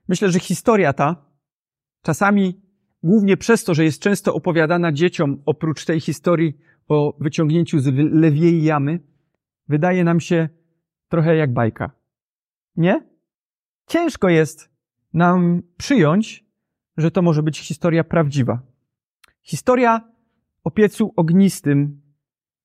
Myślę, 0.10 0.32
że 0.32 0.40
historia 0.40 0.94
ta, 0.94 1.16
czasami 2.02 2.62
głównie 3.04 3.38
przez 3.38 3.64
to, 3.64 3.74
że 3.74 3.84
jest 3.84 4.02
często 4.02 4.34
opowiadana 4.34 4.92
dzieciom, 4.92 5.42
oprócz 5.46 5.86
tej 5.86 6.00
historii 6.00 6.58
o 6.88 7.18
wyciągnięciu 7.20 7.80
z 7.80 7.88
lewiej 8.14 8.64
jamy, 8.64 9.00
wydaje 9.68 10.04
nam 10.04 10.20
się 10.20 10.50
trochę 11.10 11.36
jak 11.36 11.54
bajka. 11.54 11.92
Nie? 12.76 13.08
Ciężko 13.88 14.30
jest 14.30 14.70
nam 15.14 15.62
przyjąć, 15.78 16.46
że 16.98 17.12
to 17.12 17.22
może 17.22 17.44
być 17.44 17.60
historia 17.60 18.04
prawdziwa. 18.04 18.62
Historia 19.42 20.10
o 20.64 20.72
piecu 20.72 21.14
ognistym 21.16 22.02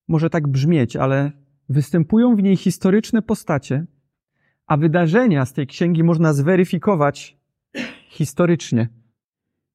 może 0.07 0.29
tak 0.29 0.47
brzmieć, 0.47 0.95
ale 0.95 1.31
występują 1.69 2.35
w 2.35 2.43
niej 2.43 2.57
historyczne 2.57 3.21
postacie, 3.21 3.85
a 4.67 4.77
wydarzenia 4.77 5.45
z 5.45 5.53
tej 5.53 5.67
księgi 5.67 6.03
można 6.03 6.33
zweryfikować 6.33 7.37
historycznie. 8.09 8.89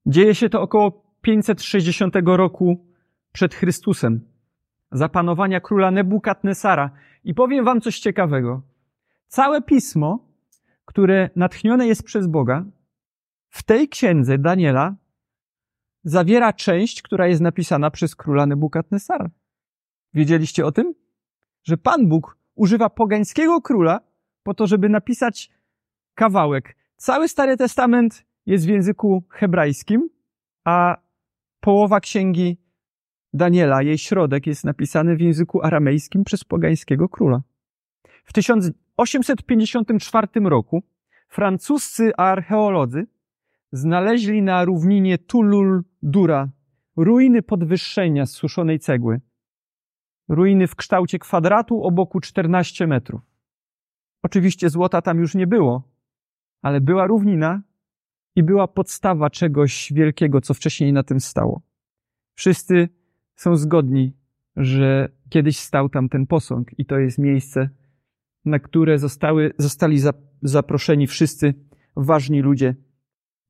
Dzieje 0.07 0.35
się 0.35 0.49
to 0.49 0.63
około 0.63 1.15
560 1.21 2.15
roku 2.25 2.87
przed 3.33 3.55
Chrystusem, 3.55 4.21
zapanowania 4.93 5.61
króla 5.61 5.91
Nebukadnesara. 5.91 6.91
I 7.25 7.35
powiem 7.35 7.65
wam 7.65 7.81
coś 7.81 7.99
ciekawego. 7.99 8.63
Całe 9.29 9.63
pismo 9.63 10.31
które 10.91 11.31
natchnione 11.37 11.87
jest 11.87 12.03
przez 12.03 12.27
Boga, 12.27 12.65
w 13.49 13.63
tej 13.63 13.89
księdze 13.89 14.39
Daniela 14.39 14.95
zawiera 16.05 16.53
część, 16.53 17.03
która 17.03 17.27
jest 17.27 17.41
napisana 17.41 17.91
przez 17.91 18.17
króla 18.17 18.47
Nebukadnesara. 18.47 19.31
Wiedzieliście 20.15 20.67
o 20.67 20.73
tym? 20.73 20.95
Że 21.63 21.77
Pan 21.77 22.09
Bóg 22.09 22.37
używa 22.55 22.91
pogańskiego 22.91 23.61
króla 23.61 24.01
po 24.43 24.55
to, 24.55 24.67
żeby 24.67 24.89
napisać 24.89 25.51
kawałek. 26.15 26.77
Cały 26.97 27.29
Stary 27.29 27.57
Testament 27.57 28.25
jest 28.47 28.67
w 28.67 28.69
języku 28.69 29.25
hebrajskim, 29.31 30.09
a 30.65 30.97
połowa 31.61 32.01
księgi 32.01 32.59
Daniela, 33.33 33.83
jej 33.83 33.99
środek, 33.99 34.47
jest 34.47 34.65
napisany 34.65 35.17
w 35.17 35.21
języku 35.21 35.63
aramejskim 35.63 36.25
przez 36.25 36.45
pogańskiego 36.45 37.09
króla. 37.09 37.43
W 38.25 38.33
854 38.97 40.29
roku 40.45 40.83
francuscy 41.29 42.17
archeolodzy 42.17 43.07
znaleźli 43.73 44.43
na 44.43 44.65
równinie 44.65 45.19
Tulul-Dura 45.19 46.49
ruiny 46.97 47.43
podwyższenia 47.43 48.27
z 48.27 48.31
suszonej 48.31 48.79
cegły. 48.79 49.21
Ruiny 50.29 50.67
w 50.67 50.77
kształcie 50.77 51.19
kwadratu 51.19 51.85
o 51.85 51.91
boku 51.91 52.21
14 52.21 52.87
metrów. 52.87 53.30
Oczywiście 54.23 54.71
złota 54.71 55.03
tam 55.03 55.19
już 55.19 55.35
nie 55.35 55.47
było, 55.47 55.83
ale 56.63 56.81
była 56.81 57.07
równina 57.07 57.63
i 58.37 58.43
była 58.43 58.69
podstawa 58.69 59.31
czegoś 59.31 59.93
wielkiego, 59.93 60.41
co 60.41 60.55
wcześniej 60.55 60.93
na 60.93 61.03
tym 61.03 61.21
stało. 61.21 61.63
Wszyscy 62.35 62.89
są 63.37 63.57
zgodni, 63.57 64.13
że 64.57 65.09
kiedyś 65.29 65.59
stał 65.59 65.89
tam 65.89 66.09
ten 66.09 66.27
posąg 66.27 66.79
i 66.79 66.87
to 66.87 66.99
jest 66.99 67.19
miejsce, 67.19 67.71
na 68.45 68.59
które 68.59 68.99
zostały, 68.99 69.53
zostali 69.59 69.99
zaproszeni 70.43 71.07
wszyscy 71.07 71.55
ważni 71.97 72.41
ludzie 72.41 72.75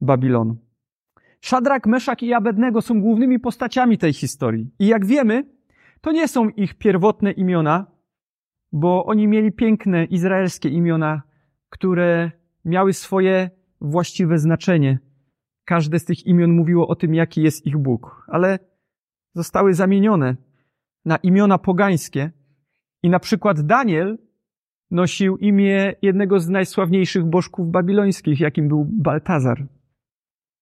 Babilonu. 0.01 0.57
Szadrak, 1.41 1.87
Meszak 1.87 2.23
i 2.23 2.33
Abednego 2.33 2.83
są 2.83 3.01
głównymi 3.01 3.39
postaciami 3.39 3.99
tej 3.99 4.13
historii. 4.13 4.71
I 4.79 4.87
jak 4.87 5.07
wiemy, 5.07 5.45
to 6.01 6.13
nie 6.13 6.29
są 6.29 6.49
ich 6.49 6.75
pierwotne 6.75 7.33
imiona, 7.33 7.87
bo 8.73 9.05
oni 9.05 9.29
mieli 9.29 9.53
piękne 9.53 10.05
izraelskie 10.05 10.69
imiona, 10.69 11.23
które 11.69 12.31
miały 12.65 12.93
swoje 12.93 13.51
właściwe 13.81 14.39
znaczenie. 14.39 14.99
Każde 15.65 15.99
z 15.99 16.05
tych 16.05 16.27
imion 16.27 16.53
mówiło 16.53 16.89
o 16.89 16.97
tym, 16.97 17.15
jaki 17.15 17.43
jest 17.43 17.67
ich 17.67 17.79
Bóg, 17.79 18.27
ale 18.29 18.59
zostały 19.35 19.75
zamienione 19.75 20.37
na 21.05 21.17
imiona 21.17 21.59
pogańskie. 21.59 22.31
I 23.03 23.11
na 23.11 23.19
przykład 23.19 23.61
Daniel 23.61 24.19
nosił 24.91 25.37
imię 25.37 25.93
jednego 26.03 26.41
z 26.41 26.49
najsławniejszych 26.49 27.25
bożków 27.25 27.71
babilońskich, 27.71 28.41
jakim 28.41 28.69
był 28.69 28.85
Baltazar. 28.85 29.67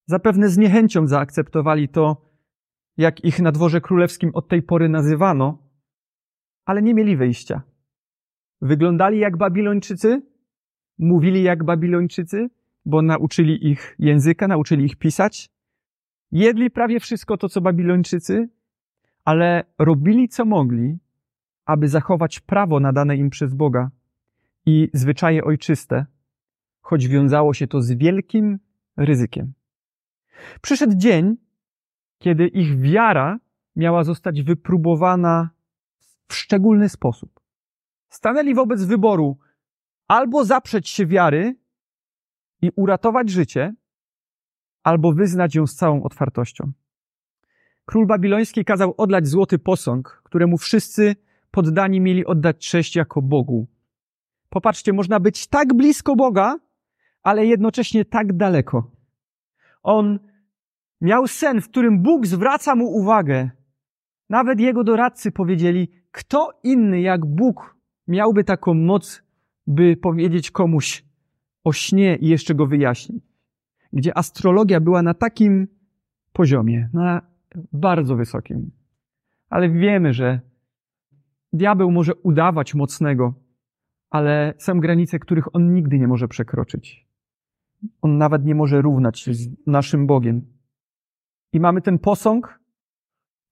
Zapewne 0.06 0.48
z 0.48 0.58
niechęcią 0.58 1.06
zaakceptowali 1.06 1.88
to, 1.88 2.30
jak 2.96 3.24
ich 3.24 3.40
na 3.40 3.52
dworze 3.52 3.80
królewskim 3.80 4.30
od 4.34 4.48
tej 4.48 4.62
pory 4.62 4.88
nazywano, 4.88 5.58
ale 6.64 6.82
nie 6.82 6.94
mieli 6.94 7.16
wyjścia. 7.16 7.62
Wyglądali 8.60 9.18
jak 9.18 9.36
Babilończycy, 9.36 10.22
mówili 10.98 11.42
jak 11.42 11.64
Babilończycy, 11.64 12.50
bo 12.84 13.02
nauczyli 13.02 13.70
ich 13.70 13.96
języka, 13.98 14.48
nauczyli 14.48 14.84
ich 14.84 14.96
pisać. 14.96 15.50
Jedli 16.32 16.70
prawie 16.70 17.00
wszystko 17.00 17.36
to, 17.36 17.48
co 17.48 17.60
Babilończycy, 17.60 18.48
ale 19.24 19.64
robili 19.78 20.28
co 20.28 20.44
mogli, 20.44 20.98
aby 21.66 21.88
zachować 21.88 22.40
prawo 22.40 22.80
nadane 22.80 23.16
im 23.16 23.30
przez 23.30 23.54
Boga 23.54 23.90
i 24.66 24.90
zwyczaje 24.92 25.44
ojczyste, 25.44 26.06
choć 26.80 27.08
wiązało 27.08 27.54
się 27.54 27.66
to 27.66 27.82
z 27.82 27.92
wielkim 27.92 28.58
ryzykiem. 28.96 29.52
Przyszedł 30.62 30.92
dzień, 30.96 31.36
kiedy 32.18 32.46
ich 32.46 32.80
wiara 32.80 33.38
miała 33.76 34.04
zostać 34.04 34.42
wypróbowana 34.42 35.50
w 36.28 36.34
szczególny 36.34 36.88
sposób. 36.88 37.38
Stanęli 38.08 38.54
wobec 38.54 38.84
wyboru 38.84 39.38
albo 40.08 40.44
zaprzeć 40.44 40.88
się 40.88 41.06
wiary 41.06 41.56
i 42.62 42.70
uratować 42.76 43.30
życie, 43.30 43.74
albo 44.82 45.12
wyznać 45.12 45.54
ją 45.54 45.66
z 45.66 45.74
całą 45.74 46.02
otwartością. 46.02 46.72
Król 47.84 48.06
babiloński 48.06 48.64
kazał 48.64 48.94
odlać 48.96 49.26
złoty 49.26 49.58
posąg, 49.58 50.22
któremu 50.24 50.58
wszyscy 50.58 51.16
poddani 51.50 52.00
mieli 52.00 52.26
oddać 52.26 52.68
cześć 52.68 52.96
jako 52.96 53.22
Bogu. 53.22 53.68
Popatrzcie, 54.48 54.92
można 54.92 55.20
być 55.20 55.46
tak 55.46 55.74
blisko 55.74 56.16
Boga, 56.16 56.58
ale 57.22 57.46
jednocześnie 57.46 58.04
tak 58.04 58.36
daleko. 58.36 58.90
On 59.82 60.18
miał 61.00 61.26
sen, 61.26 61.60
w 61.60 61.68
którym 61.68 62.02
Bóg 62.02 62.26
zwraca 62.26 62.74
mu 62.74 62.86
uwagę. 62.86 63.50
Nawet 64.28 64.60
jego 64.60 64.84
doradcy 64.84 65.32
powiedzieli, 65.32 65.90
kto 66.10 66.60
inny 66.62 67.00
jak 67.00 67.26
Bóg 67.26 67.77
miałby 68.08 68.44
taką 68.44 68.74
moc, 68.74 69.22
by 69.66 69.96
powiedzieć 69.96 70.50
komuś 70.50 71.04
o 71.64 71.72
śnie 71.72 72.16
i 72.16 72.28
jeszcze 72.28 72.54
go 72.54 72.66
wyjaśnić. 72.66 73.24
Gdzie 73.92 74.18
astrologia 74.18 74.80
była 74.80 75.02
na 75.02 75.14
takim 75.14 75.68
poziomie, 76.32 76.88
na 76.92 77.22
bardzo 77.72 78.16
wysokim. 78.16 78.70
Ale 79.50 79.70
wiemy, 79.70 80.12
że 80.12 80.40
diabeł 81.52 81.90
może 81.90 82.14
udawać 82.14 82.74
mocnego, 82.74 83.34
ale 84.10 84.54
są 84.58 84.80
granice, 84.80 85.18
których 85.18 85.54
on 85.54 85.74
nigdy 85.74 85.98
nie 85.98 86.08
może 86.08 86.28
przekroczyć. 86.28 87.08
On 88.02 88.18
nawet 88.18 88.44
nie 88.44 88.54
może 88.54 88.82
równać 88.82 89.20
się 89.20 89.34
z 89.34 89.66
naszym 89.66 90.06
Bogiem. 90.06 90.46
I 91.52 91.60
mamy 91.60 91.82
ten 91.82 91.98
posąg 91.98 92.60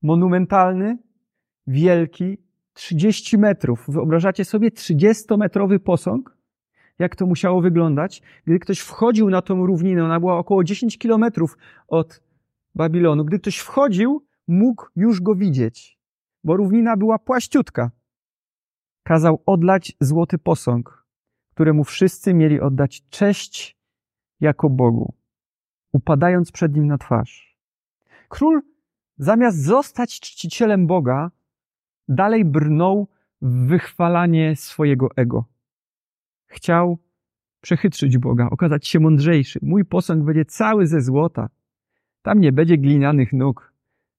monumentalny, 0.03 0.99
wielki, 1.67 2.46
30 2.77 3.39
metrów. 3.39 3.85
Wyobrażacie 3.89 4.45
sobie 4.45 4.71
30-metrowy 4.71 5.79
posąg? 5.79 6.37
Jak 6.99 7.17
to 7.17 7.27
musiało 7.27 7.61
wyglądać? 7.61 8.23
Gdy 8.45 8.59
ktoś 8.59 8.79
wchodził 8.79 9.31
na 9.31 9.43
tą 9.43 9.67
równinę, 9.67 10.05
ona 10.05 10.21
była 10.21 10.39
około 10.39 10.65
10 10.65 10.99
kilometrów 10.99 11.59
od 11.89 12.23
Babilonu. 12.75 13.25
Gdy 13.25 13.39
ktoś 13.39 13.59
wchodził, 13.59 14.27
mógł 14.49 14.87
już 14.97 15.21
go 15.21 15.35
widzieć, 15.35 15.99
bo 16.45 16.57
równina 16.57 16.97
była 16.97 17.19
płaściutka. 17.19 17.91
Kazał 19.03 19.43
odlać 19.47 19.93
złoty 20.01 20.39
posąg, 20.39 21.07
któremu 21.55 21.85
wszyscy 21.85 22.35
mieli 22.35 22.61
oddać 22.61 23.09
cześć 23.09 23.77
jako 24.41 24.71
Bogu, 24.71 25.15
upadając 25.93 26.53
przed 26.53 26.75
nim 26.75 26.87
na 26.87 26.99
twarz. 26.99 27.59
Król, 28.29 28.63
zamiast 29.19 29.65
zostać 29.65 30.21
czcicielem 30.21 30.87
Boga, 30.87 31.31
dalej 32.09 32.45
brnął 32.45 33.09
w 33.43 33.67
wychwalanie 33.67 34.57
swojego 34.57 35.09
ego. 35.17 35.45
Chciał 36.47 36.99
przechytrzyć 37.61 38.19
Boga, 38.19 38.49
okazać 38.51 38.89
się 38.89 39.01
mądrzejszy. 39.01 39.59
Mój 39.63 39.85
posąg 39.85 40.25
będzie 40.25 40.45
cały 40.45 40.87
ze 40.87 41.01
złota. 41.01 41.49
Tam 42.23 42.41
nie 42.41 42.53
będzie 42.53 42.79
glinianych 42.79 43.33
nóg. 43.33 43.73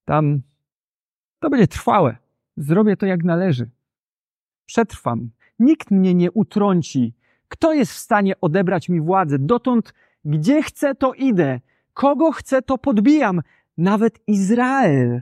Tam 0.06 0.42
to 1.40 1.50
będzie 1.50 1.68
trwałe. 1.68 2.18
Zrobię 2.58 2.98
to 2.98 3.06
jak 3.06 3.24
należy. 3.24 3.70
Przetrwam. 4.66 5.30
Nikt 5.60 5.92
mnie 5.92 6.14
nie 6.14 6.32
utrąci. 6.32 7.14
Kto 7.48 7.74
jest 7.74 7.92
w 7.92 7.98
stanie 7.98 8.42
odebrać 8.42 8.90
mi 8.90 9.02
władzę? 9.02 9.40
Dotąd, 9.40 9.94
gdzie 10.26 10.64
chcę, 10.64 10.96
to 10.96 11.14
idę. 11.14 11.60
Kogo 11.94 12.32
chcę, 12.32 12.62
to 12.62 12.78
podbijam. 12.78 13.42
Nawet 13.78 14.20
Izrael, 14.28 15.22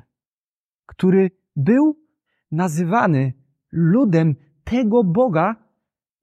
który 0.85 1.31
był 1.55 2.04
nazywany 2.51 3.34
ludem 3.71 4.36
tego 4.63 5.03
Boga, 5.03 5.55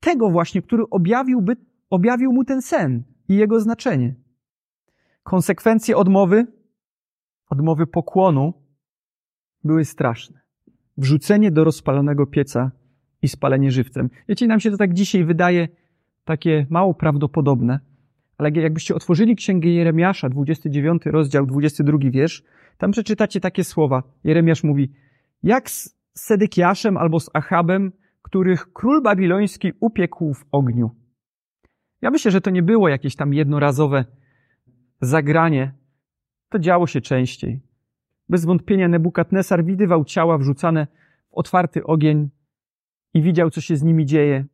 tego 0.00 0.30
właśnie, 0.30 0.62
który 0.62 0.82
objawiłby, 0.90 1.56
objawił 1.90 2.32
mu 2.32 2.44
ten 2.44 2.62
sen 2.62 3.02
i 3.28 3.36
jego 3.36 3.60
znaczenie. 3.60 4.14
Konsekwencje 5.22 5.96
odmowy, 5.96 6.46
odmowy 7.50 7.86
pokłonu 7.86 8.54
były 9.64 9.84
straszne. 9.84 10.40
Wrzucenie 10.96 11.50
do 11.50 11.64
rozpalonego 11.64 12.26
pieca 12.26 12.70
i 13.22 13.28
spalenie 13.28 13.70
żywcem. 13.70 14.10
Wiecie, 14.28 14.46
nam 14.46 14.60
się 14.60 14.70
to 14.70 14.76
tak 14.76 14.94
dzisiaj 14.94 15.24
wydaje 15.24 15.68
takie 16.24 16.66
mało 16.70 16.94
prawdopodobne, 16.94 17.80
ale 18.38 18.50
jakbyście 18.50 18.94
otworzyli 18.94 19.36
księgę 19.36 19.68
Jeremiasza, 19.68 20.28
29 20.28 21.02
rozdział, 21.06 21.46
22 21.46 21.98
wiersz, 22.10 22.42
tam 22.78 22.90
przeczytacie 22.90 23.40
takie 23.40 23.64
słowa. 23.64 24.02
Jeremiasz 24.24 24.64
mówi, 24.64 24.92
jak 25.42 25.68
z 26.14 26.20
Sedekiaszem 26.20 26.96
albo 26.96 27.20
z 27.20 27.30
Achabem, 27.34 27.92
których 28.22 28.72
król 28.72 29.02
babiloński 29.02 29.72
upiekł 29.80 30.34
w 30.34 30.44
ogniu. 30.52 30.90
Ja 32.02 32.10
myślę, 32.10 32.30
że 32.30 32.40
to 32.40 32.50
nie 32.50 32.62
było 32.62 32.88
jakieś 32.88 33.16
tam 33.16 33.34
jednorazowe 33.34 34.04
zagranie. 35.00 35.74
To 36.48 36.58
działo 36.58 36.86
się 36.86 37.00
częściej. 37.00 37.60
Bez 38.28 38.44
wątpienia 38.44 38.88
Nebukadnesar 38.88 39.64
widywał 39.64 40.04
ciała 40.04 40.38
wrzucane 40.38 40.86
w 41.30 41.34
otwarty 41.34 41.84
ogień 41.84 42.30
i 43.14 43.22
widział, 43.22 43.50
co 43.50 43.60
się 43.60 43.76
z 43.76 43.82
nimi 43.82 44.06
dzieje, 44.06 44.44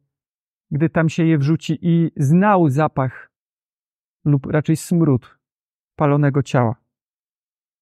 gdy 0.71 0.89
tam 0.89 1.09
się 1.09 1.25
je 1.25 1.39
wrzuci 1.39 1.79
i 1.83 2.11
znał 2.17 2.69
zapach 2.69 3.31
lub 4.25 4.47
raczej 4.47 4.77
smród 4.77 5.39
palonego 5.97 6.43
ciała. 6.43 6.75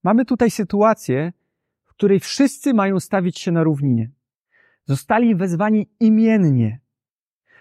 Mamy 0.05 0.25
tutaj 0.25 0.51
sytuację, 0.51 1.33
której 1.97 2.21
wszyscy 2.21 2.75
mają 2.75 3.01
stawić 3.01 3.39
się 3.39 3.53
na 3.53 3.63
równinie. 3.63 4.11
Zostali 4.85 5.35
wezwani 5.35 5.89
imiennie. 6.01 6.81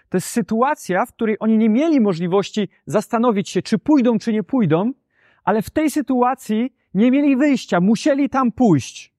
To 0.08 0.16
jest 0.16 0.28
sytuacja, 0.28 1.06
w 1.06 1.12
której 1.12 1.36
oni 1.40 1.58
nie 1.58 1.68
mieli 1.68 2.00
możliwości 2.00 2.68
zastanowić 2.86 3.48
się, 3.48 3.62
czy 3.62 3.78
pójdą, 3.78 4.18
czy 4.18 4.32
nie 4.32 4.42
pójdą, 4.42 4.92
ale 5.44 5.62
w 5.62 5.70
tej 5.70 5.90
sytuacji 5.90 6.74
nie 6.94 7.10
mieli 7.10 7.36
wyjścia, 7.36 7.80
musieli 7.80 8.28
tam 8.28 8.52
pójść. 8.52 9.12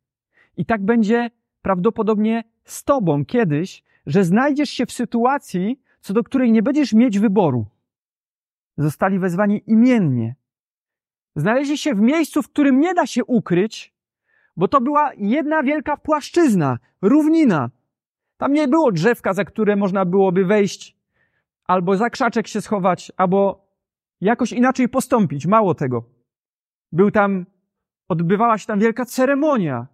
I 0.57 0.65
tak 0.65 0.85
będzie 0.85 1.29
prawdopodobnie 1.61 2.43
z 2.63 2.83
tobą 2.83 3.25
kiedyś, 3.25 3.83
że 4.05 4.23
znajdziesz 4.23 4.69
się 4.69 4.85
w 4.85 4.91
sytuacji, 4.91 5.79
co 6.01 6.13
do 6.13 6.23
której 6.23 6.51
nie 6.51 6.63
będziesz 6.63 6.93
mieć 6.93 7.19
wyboru. 7.19 7.65
Zostali 8.77 9.19
wezwani 9.19 9.63
imiennie. 9.67 10.35
Znaleźli 11.35 11.77
się 11.77 11.95
w 11.95 12.01
miejscu, 12.01 12.41
w 12.41 12.49
którym 12.49 12.79
nie 12.79 12.93
da 12.93 13.05
się 13.05 13.25
ukryć, 13.25 13.96
bo 14.57 14.67
to 14.67 14.81
była 14.81 15.11
jedna 15.17 15.63
wielka 15.63 15.97
płaszczyzna, 15.97 16.77
równina. 17.01 17.69
Tam 18.37 18.53
nie 18.53 18.67
było 18.67 18.91
drzewka, 18.91 19.33
za 19.33 19.45
które 19.45 19.75
można 19.75 20.05
byłoby 20.05 20.45
wejść, 20.45 20.97
albo 21.65 21.97
za 21.97 22.09
krzaczek 22.09 22.47
się 22.47 22.61
schować, 22.61 23.11
albo 23.17 23.67
jakoś 24.21 24.51
inaczej 24.51 24.89
postąpić. 24.89 25.45
Mało 25.45 25.75
tego. 25.75 26.03
Był 26.91 27.11
tam, 27.11 27.45
odbywała 28.07 28.57
się 28.57 28.65
tam 28.65 28.79
wielka 28.79 29.05
ceremonia. 29.05 29.87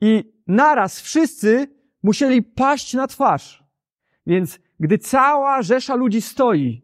I 0.00 0.32
naraz 0.46 1.00
wszyscy 1.00 1.76
musieli 2.02 2.42
paść 2.42 2.94
na 2.94 3.06
twarz. 3.06 3.64
Więc 4.26 4.60
gdy 4.80 4.98
cała 4.98 5.62
rzesza 5.62 5.94
ludzi 5.94 6.22
stoi 6.22 6.82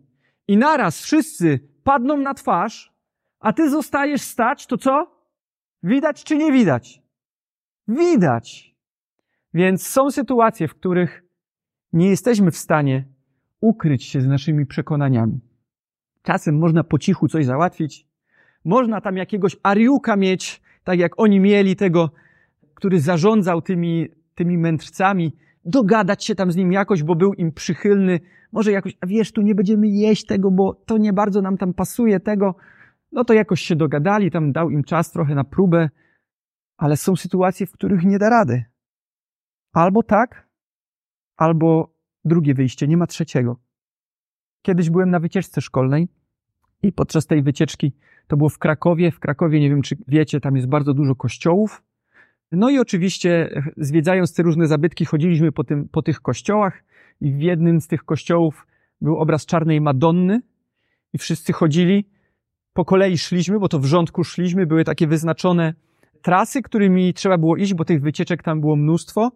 i 0.49 0.57
naraz 0.57 1.01
wszyscy 1.01 1.61
padną 1.85 2.17
na 2.17 2.35
twarz, 2.35 2.95
a 3.41 3.53
ty 3.53 3.71
zostajesz 3.71 4.23
stać, 4.23 4.67
to 4.67 4.79
co? 4.79 5.14
Widać 5.85 6.25
czy 6.25 6.37
nie 6.37 6.53
widać? 6.53 7.03
Widać. 7.89 8.75
Więc 9.55 9.87
są 9.87 10.11
sytuacje, 10.11 10.69
w 10.69 10.75
których 10.75 11.25
nie 11.93 12.09
jesteśmy 12.09 12.51
w 12.51 12.57
stanie 12.57 13.05
ukryć 13.61 14.05
się 14.05 14.21
z 14.21 14.27
naszymi 14.27 14.67
przekonaniami. 14.67 15.41
Czasem 16.23 16.59
można 16.59 16.85
po 16.85 16.99
cichu 16.99 17.29
coś 17.29 17.47
załatwić, 17.47 18.07
można 18.65 19.01
tam 19.01 19.17
jakiegoś 19.17 19.57
ariuka 19.63 20.17
mieć, 20.17 20.63
tak 20.85 20.99
jak 20.99 21.21
oni 21.21 21.41
mieli 21.41 21.77
tego, 21.77 22.11
który 22.75 23.01
zarządzał 23.01 23.63
tymi, 23.63 24.09
tymi 24.35 24.59
mędrcami, 24.59 25.33
dogadać 25.65 26.25
się 26.25 26.35
tam 26.35 26.53
z 26.53 26.57
nim 26.57 26.73
jakoś, 26.73 27.03
bo 27.03 27.15
był 27.15 27.33
im 27.33 27.53
przychylny. 27.53 28.21
Może 28.53 28.73
jakoś, 28.73 28.97
a 29.01 29.07
wiesz, 29.07 29.33
tu 29.33 29.43
nie 29.43 29.55
będziemy 29.55 29.89
jeść 29.89 30.27
tego, 30.27 30.51
bo 30.51 30.75
to 30.75 30.99
nie 30.99 31.13
bardzo 31.13 31.43
nam 31.43 31.57
tam 31.57 31.75
pasuje 31.75 32.21
tego. 32.21 32.55
No 33.15 33.25
to 33.25 33.35
jakoś 33.35 33.61
się 33.61 33.77
dogadali, 33.77 34.31
tam 34.31 34.53
dał 34.53 34.71
im 34.71 34.85
czas 34.85 35.13
trochę 35.13 35.35
na 35.35 35.45
próbę, 35.45 35.91
ale 36.77 36.97
są 36.97 37.17
sytuacje, 37.17 37.67
w 37.67 37.73
których 37.73 38.05
nie 38.05 38.19
da 38.19 38.29
rady. 38.29 38.65
Albo 39.73 40.03
tak, 40.03 40.49
albo 41.37 41.95
drugie 42.25 42.55
wyjście, 42.55 42.89
nie 42.89 42.97
ma 42.97 43.07
trzeciego. 43.07 43.61
Kiedyś 44.63 44.91
byłem 44.91 45.11
na 45.11 45.21
wycieczce 45.21 45.61
szkolnej 45.61 46.09
i 46.83 46.93
podczas 46.93 47.27
tej 47.27 47.43
wycieczki, 47.43 47.93
to 48.27 48.37
było 48.37 48.49
w 48.49 48.59
Krakowie, 48.59 49.11
w 49.11 49.21
Krakowie, 49.21 49.61
nie 49.61 49.71
wiem 49.71 49.83
czy 49.83 49.97
wiecie, 50.09 50.41
tam 50.41 50.57
jest 50.57 50.69
bardzo 50.69 50.95
dużo 50.95 51.15
kościołów. 51.15 51.83
No 52.53 52.71
i 52.71 52.79
oczywiście 52.79 53.63
zwiedzając 53.77 54.35
te 54.35 54.43
różne 54.43 54.67
zabytki, 54.67 55.05
chodziliśmy 55.05 55.53
po, 55.53 55.65
tym, 55.65 55.89
po 55.89 56.03
tych 56.03 56.21
kościołach 56.21 56.85
i 57.21 57.33
w 57.33 57.41
jednym 57.41 57.81
z 57.81 57.89
tych 57.89 58.05
kościołów 58.05 58.67
był 59.01 59.17
obraz 59.17 59.47
czarnej 59.47 59.81
Madonny 59.81 60.43
i 61.13 61.19
wszyscy 61.19 61.53
chodzili, 61.53 62.14
po 62.75 62.85
kolei 62.85 63.19
szliśmy, 63.19 63.59
bo 63.59 63.69
to 63.69 63.79
w 63.79 63.85
rządku 63.85 64.25
szliśmy, 64.25 64.67
były 64.67 64.85
takie 64.85 65.07
wyznaczone 65.07 65.75
trasy, 66.23 66.63
którymi 66.63 67.15
trzeba 67.15 67.39
było 67.39 67.57
iść, 67.57 67.75
bo 67.75 67.85
tych 67.85 68.01
wycieczek 68.01 68.43
tam 68.43 68.61
było 68.61 68.77
mnóstwo. 68.77 69.33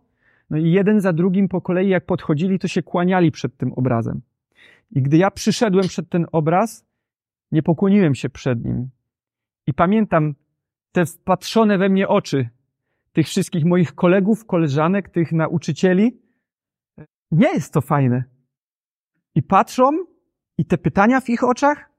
No 0.50 0.58
i 0.58 0.70
jeden 0.70 1.00
za 1.00 1.12
drugim 1.12 1.48
po 1.48 1.60
kolei, 1.60 1.88
jak 1.88 2.06
podchodzili, 2.06 2.58
to 2.58 2.68
się 2.68 2.82
kłaniali 2.82 3.30
przed 3.30 3.56
tym 3.56 3.72
obrazem. 3.72 4.20
I 4.90 5.02
gdy 5.02 5.16
ja 5.16 5.30
przyszedłem 5.30 5.88
przed 5.88 6.08
ten 6.08 6.26
obraz, 6.32 6.86
nie 7.52 7.62
pokłoniłem 7.62 8.14
się 8.14 8.28
przed 8.30 8.64
nim. 8.64 8.90
I 9.66 9.74
pamiętam 9.74 10.34
te 10.92 11.06
wpatrzone 11.06 11.78
we 11.78 11.88
mnie 11.88 12.08
oczy 12.08 12.48
tych 13.12 13.26
wszystkich 13.26 13.64
moich 13.64 13.94
kolegów, 13.94 14.46
koleżanek, 14.46 15.08
tych 15.08 15.32
nauczycieli. 15.32 16.20
Nie 17.30 17.48
jest 17.48 17.72
to 17.72 17.80
fajne. 17.80 18.24
I 19.34 19.42
patrzą, 19.42 19.90
i 20.58 20.64
te 20.64 20.78
pytania 20.78 21.20
w 21.20 21.28
ich 21.28 21.44
oczach, 21.44 21.90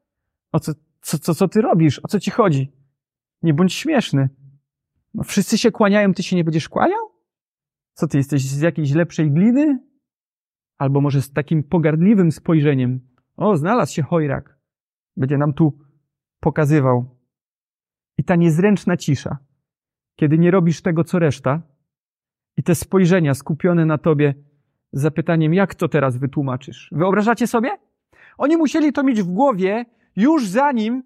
o 0.52 0.60
co, 0.60 0.72
co, 1.02 1.20
co, 1.20 1.36
co 1.36 1.48
ty 1.48 1.62
robisz? 1.62 2.00
O 2.04 2.08
co 2.08 2.20
ci 2.20 2.32
chodzi? 2.32 2.72
Nie 3.42 3.54
bądź 3.54 3.74
śmieszny. 3.74 4.30
No, 5.14 5.24
wszyscy 5.24 5.58
się 5.58 5.72
kłaniają, 5.72 6.14
ty 6.14 6.24
się 6.24 6.36
nie 6.36 6.44
będziesz 6.44 6.70
kłaniał? 6.70 7.00
Co 7.94 8.08
ty 8.08 8.18
jesteś 8.18 8.42
z 8.42 8.62
jakiejś 8.62 8.92
lepszej 8.92 9.32
gliny? 9.32 9.80
Albo 10.78 11.02
może 11.02 11.22
z 11.22 11.34
takim 11.34 11.64
pogardliwym 11.64 12.32
spojrzeniem. 12.32 13.00
O, 13.38 13.58
znalazł 13.58 13.94
się 13.94 14.04
chojrak. 14.04 14.60
Będzie 15.18 15.38
nam 15.38 15.54
tu 15.54 15.80
pokazywał. 16.40 17.20
I 18.18 18.24
ta 18.24 18.36
niezręczna 18.36 18.98
cisza, 18.98 19.38
kiedy 20.16 20.38
nie 20.38 20.52
robisz 20.52 20.82
tego, 20.82 21.04
co 21.04 21.20
reszta, 21.20 21.62
i 22.58 22.64
te 22.64 22.76
spojrzenia 22.76 23.34
skupione 23.34 23.86
na 23.86 23.98
tobie 23.98 24.34
z 24.92 25.02
zapytaniem, 25.02 25.54
jak 25.54 25.76
to 25.76 25.88
teraz 25.88 26.18
wytłumaczysz? 26.18 26.90
Wyobrażacie 26.92 27.48
sobie? 27.48 27.70
Oni 28.38 28.58
musieli 28.58 28.94
to 28.94 29.04
mieć 29.04 29.22
w 29.22 29.28
głowie 29.28 29.86
już 30.20 30.48
zanim, 30.48 31.04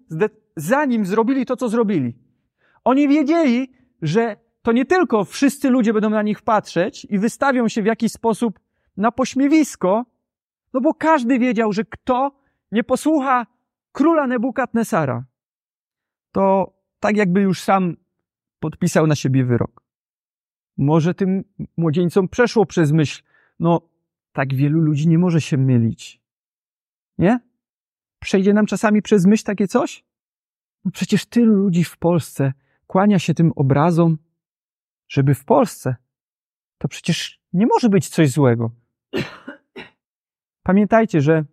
zanim 0.56 1.06
zrobili 1.06 1.46
to, 1.46 1.56
co 1.56 1.68
zrobili. 1.68 2.16
Oni 2.84 3.08
wiedzieli, 3.08 3.72
że 4.02 4.36
to 4.62 4.72
nie 4.72 4.84
tylko 4.84 5.24
wszyscy 5.24 5.70
ludzie 5.70 5.92
będą 5.92 6.10
na 6.10 6.22
nich 6.22 6.42
patrzeć 6.42 7.06
i 7.10 7.18
wystawią 7.18 7.68
się 7.68 7.82
w 7.82 7.86
jakiś 7.86 8.12
sposób 8.12 8.60
na 8.96 9.12
pośmiewisko, 9.12 10.04
no 10.72 10.80
bo 10.80 10.94
każdy 10.94 11.38
wiedział, 11.38 11.72
że 11.72 11.84
kto 11.84 12.32
nie 12.72 12.84
posłucha 12.84 13.46
króla 13.92 14.26
Nebukadnesara, 14.26 15.24
to 16.32 16.72
tak 17.00 17.16
jakby 17.16 17.40
już 17.40 17.60
sam 17.60 17.96
podpisał 18.60 19.06
na 19.06 19.14
siebie 19.14 19.44
wyrok. 19.44 19.82
Może 20.76 21.14
tym 21.14 21.44
młodzieńcom 21.76 22.28
przeszło 22.28 22.66
przez 22.66 22.92
myśl, 22.92 23.22
no 23.60 23.80
tak 24.32 24.54
wielu 24.54 24.80
ludzi 24.80 25.08
nie 25.08 25.18
może 25.18 25.40
się 25.40 25.56
mylić. 25.56 26.20
Nie? 27.18 27.40
Przejdzie 28.24 28.52
nam 28.52 28.66
czasami 28.66 29.02
przez 29.02 29.26
myśl 29.26 29.44
takie 29.44 29.68
coś? 29.68 30.04
No 30.84 30.90
przecież 30.90 31.26
tylu 31.26 31.54
ludzi 31.54 31.84
w 31.84 31.98
Polsce 31.98 32.52
kłania 32.86 33.18
się 33.18 33.34
tym 33.34 33.52
obrazom, 33.56 34.18
żeby 35.08 35.34
w 35.34 35.44
Polsce 35.44 35.96
to 36.78 36.88
przecież 36.88 37.40
nie 37.52 37.66
może 37.66 37.88
być 37.88 38.08
coś 38.08 38.30
złego. 38.30 38.70
Pamiętajcie, 40.62 41.20
że 41.20 41.44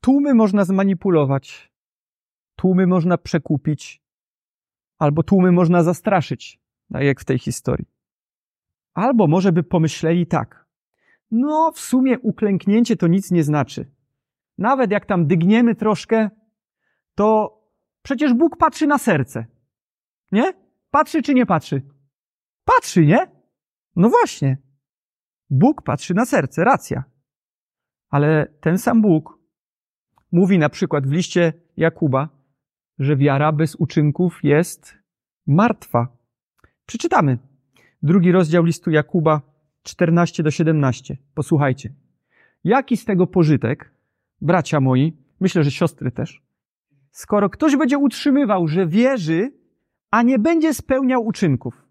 tłumy 0.00 0.34
można 0.34 0.64
zmanipulować, 0.64 1.72
tłumy 2.56 2.86
można 2.86 3.18
przekupić, 3.18 4.02
albo 4.98 5.22
tłumy 5.22 5.52
można 5.52 5.82
zastraszyć, 5.82 6.60
tak 6.92 7.02
jak 7.02 7.20
w 7.20 7.24
tej 7.24 7.38
historii. 7.38 7.86
Albo 8.94 9.26
może 9.26 9.52
by 9.52 9.62
pomyśleli 9.62 10.26
tak. 10.26 10.66
No, 11.30 11.72
w 11.72 11.80
sumie 11.80 12.18
uklęknięcie 12.18 12.96
to 12.96 13.06
nic 13.06 13.30
nie 13.30 13.44
znaczy. 13.44 13.99
Nawet 14.60 14.90
jak 14.90 15.06
tam 15.06 15.26
dygniemy 15.26 15.74
troszkę, 15.74 16.30
to 17.14 17.58
przecież 18.02 18.34
Bóg 18.34 18.56
patrzy 18.56 18.86
na 18.86 18.98
serce. 18.98 19.46
Nie? 20.32 20.52
Patrzy 20.90 21.22
czy 21.22 21.34
nie 21.34 21.46
patrzy? 21.46 21.82
Patrzy, 22.64 23.06
nie? 23.06 23.26
No 23.96 24.08
właśnie. 24.08 24.58
Bóg 25.50 25.82
patrzy 25.82 26.14
na 26.14 26.24
serce, 26.24 26.64
racja. 26.64 27.04
Ale 28.10 28.46
ten 28.60 28.78
sam 28.78 29.02
Bóg 29.02 29.38
mówi 30.32 30.58
na 30.58 30.68
przykład 30.68 31.06
w 31.06 31.12
liście 31.12 31.52
Jakuba, 31.76 32.28
że 32.98 33.16
wiara 33.16 33.52
bez 33.52 33.74
uczynków 33.74 34.40
jest 34.42 34.94
martwa. 35.46 36.08
Przeczytamy. 36.86 37.38
Drugi 38.02 38.32
rozdział 38.32 38.64
listu 38.64 38.90
Jakuba 38.90 39.40
14 39.82 40.42
do 40.42 40.50
17. 40.50 41.16
Posłuchajcie. 41.34 41.92
Jaki 42.64 42.96
z 42.96 43.04
tego 43.04 43.26
pożytek, 43.26 43.99
bracia 44.40 44.80
moi, 44.80 45.16
myślę, 45.40 45.64
że 45.64 45.70
siostry 45.70 46.10
też, 46.10 46.42
skoro 47.10 47.50
ktoś 47.50 47.76
będzie 47.76 47.98
utrzymywał, 47.98 48.68
że 48.68 48.86
wierzy, 48.86 49.52
a 50.10 50.22
nie 50.22 50.38
będzie 50.38 50.74
spełniał 50.74 51.26
uczynków? 51.26 51.86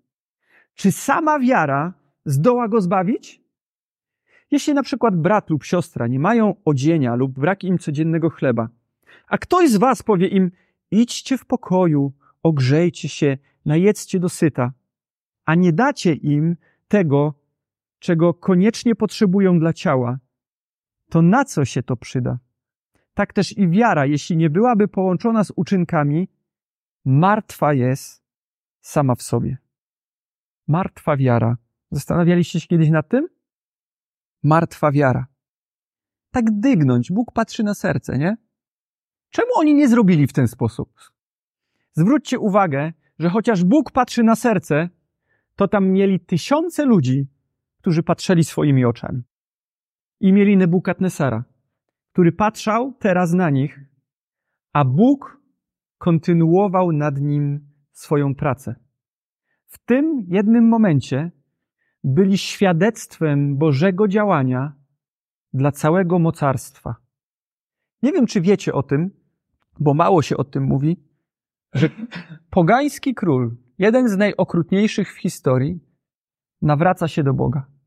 Czy 0.75 0.91
sama 0.91 1.39
wiara 1.39 1.93
zdoła 2.25 2.67
go 2.67 2.81
zbawić? 2.81 3.41
Jeśli 4.51 4.73
na 4.73 4.83
przykład 4.83 5.15
brat 5.15 5.49
lub 5.49 5.63
siostra 5.63 6.07
nie 6.07 6.19
mają 6.19 6.55
odzienia 6.65 7.15
lub 7.15 7.31
brak 7.31 7.63
im 7.63 7.77
codziennego 7.77 8.29
chleba, 8.29 8.69
a 9.27 9.37
ktoś 9.37 9.69
z 9.69 9.77
was 9.77 10.03
powie 10.03 10.27
im, 10.27 10.51
idźcie 10.91 11.37
w 11.37 11.45
pokoju, 11.45 12.13
ogrzejcie 12.43 13.09
się, 13.09 13.37
najedzcie 13.65 14.19
dosyta, 14.19 14.71
a 15.45 15.55
nie 15.55 15.73
dacie 15.73 16.13
im 16.13 16.55
tego, 16.87 17.33
czego 17.99 18.33
koniecznie 18.33 18.95
potrzebują 18.95 19.59
dla 19.59 19.73
ciała, 19.73 20.17
to 21.09 21.21
na 21.21 21.45
co 21.45 21.65
się 21.65 21.83
to 21.83 21.95
przyda? 21.95 22.39
Tak 23.13 23.33
też 23.33 23.57
i 23.57 23.69
wiara, 23.69 24.05
jeśli 24.05 24.37
nie 24.37 24.49
byłaby 24.49 24.87
połączona 24.87 25.43
z 25.43 25.51
uczynkami, 25.55 26.29
martwa 27.05 27.73
jest 27.73 28.23
sama 28.81 29.15
w 29.15 29.21
sobie. 29.21 29.57
Martwa 30.67 31.17
wiara. 31.17 31.57
Zastanawialiście 31.91 32.59
się 32.59 32.67
kiedyś 32.67 32.89
nad 32.89 33.09
tym? 33.09 33.27
Martwa 34.43 34.91
wiara. 34.91 35.27
Tak 36.31 36.45
dygnąć. 36.59 37.11
Bóg 37.11 37.31
patrzy 37.31 37.63
na 37.63 37.73
serce, 37.73 38.17
nie? 38.17 38.37
Czemu 39.29 39.49
oni 39.55 39.73
nie 39.73 39.87
zrobili 39.87 40.27
w 40.27 40.33
ten 40.33 40.47
sposób? 40.47 40.93
Zwróćcie 41.93 42.39
uwagę, 42.39 42.93
że 43.19 43.29
chociaż 43.29 43.63
Bóg 43.63 43.91
patrzy 43.91 44.23
na 44.23 44.35
serce, 44.35 44.89
to 45.55 45.67
tam 45.67 45.87
mieli 45.89 46.19
tysiące 46.19 46.85
ludzi, 46.85 47.27
którzy 47.77 48.03
patrzyli 48.03 48.43
swoimi 48.43 48.85
oczami. 48.85 49.23
I 50.19 50.33
mieli 50.33 50.57
Nebukadnesara, 50.57 51.43
który 52.11 52.31
patrzał 52.31 52.93
teraz 52.99 53.33
na 53.33 53.49
nich, 53.49 53.79
a 54.73 54.85
Bóg 54.85 55.41
kontynuował 55.97 56.91
nad 56.91 57.21
nim 57.21 57.69
swoją 57.91 58.35
pracę. 58.35 58.75
W 59.65 59.85
tym 59.85 60.25
jednym 60.27 60.67
momencie 60.67 61.31
byli 62.03 62.37
świadectwem 62.37 63.57
Bożego 63.57 64.07
działania 64.07 64.73
dla 65.53 65.71
całego 65.71 66.19
mocarstwa. 66.19 66.95
Nie 68.03 68.11
wiem, 68.11 68.25
czy 68.25 68.41
wiecie 68.41 68.73
o 68.73 68.83
tym, 68.83 69.11
bo 69.79 69.93
mało 69.93 70.21
się 70.21 70.37
o 70.37 70.43
tym 70.43 70.63
mówi, 70.63 71.03
że 71.73 71.89
pogański 72.49 73.13
król, 73.13 73.57
jeden 73.77 74.09
z 74.09 74.17
najokrutniejszych 74.17 75.13
w 75.13 75.21
historii, 75.21 75.79
nawraca 76.61 77.07
się 77.07 77.23
do 77.23 77.33
Boga. 77.33 77.78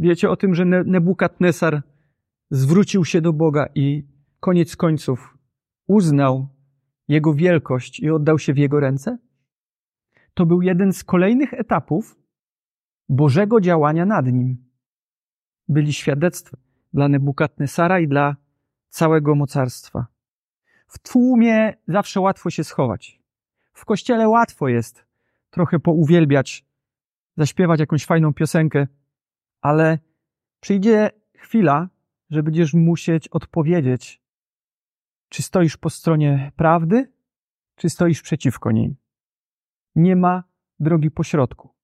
Wiecie 0.00 0.30
o 0.30 0.36
tym, 0.36 0.54
że 0.54 0.64
Nebukadnesar 0.64 1.82
zwrócił 2.50 3.04
się 3.04 3.20
do 3.20 3.32
Boga 3.32 3.66
i 3.74 4.06
koniec 4.40 4.76
końców 4.76 5.38
uznał 5.86 6.48
Jego 7.08 7.34
wielkość 7.34 8.00
i 8.00 8.10
oddał 8.10 8.38
się 8.38 8.54
w 8.54 8.58
Jego 8.58 8.80
ręce? 8.80 9.18
To 10.34 10.46
był 10.46 10.62
jeden 10.62 10.92
z 10.92 11.04
kolejnych 11.04 11.54
etapów 11.54 12.16
Bożego 13.08 13.60
działania 13.60 14.06
nad 14.06 14.26
nim. 14.26 14.56
Byli 15.68 15.92
świadectwem 15.92 16.60
dla 16.92 17.08
Nebukadnesara 17.08 18.00
i 18.00 18.08
dla 18.08 18.36
całego 18.88 19.34
mocarstwa. 19.34 20.06
W 20.88 20.98
tłumie 20.98 21.74
zawsze 21.88 22.20
łatwo 22.20 22.50
się 22.50 22.64
schować. 22.64 23.20
W 23.72 23.84
kościele 23.84 24.28
łatwo 24.28 24.68
jest 24.68 25.06
trochę 25.50 25.78
pouwielbiać, 25.78 26.64
zaśpiewać 27.36 27.80
jakąś 27.80 28.04
fajną 28.04 28.34
piosenkę, 28.34 28.86
ale 29.60 29.98
przyjdzie 30.60 31.10
chwila, 31.36 31.88
że 32.30 32.42
będziesz 32.42 32.74
musieć 32.74 33.28
odpowiedzieć, 33.28 34.22
czy 35.28 35.42
stoisz 35.42 35.76
po 35.76 35.90
stronie 35.90 36.52
prawdy, 36.56 37.12
czy 37.76 37.90
stoisz 37.90 38.22
przeciwko 38.22 38.72
niej. 38.72 38.96
Nie 39.94 40.16
ma 40.16 40.44
drogi 40.80 41.10
pośrodku. 41.10 41.74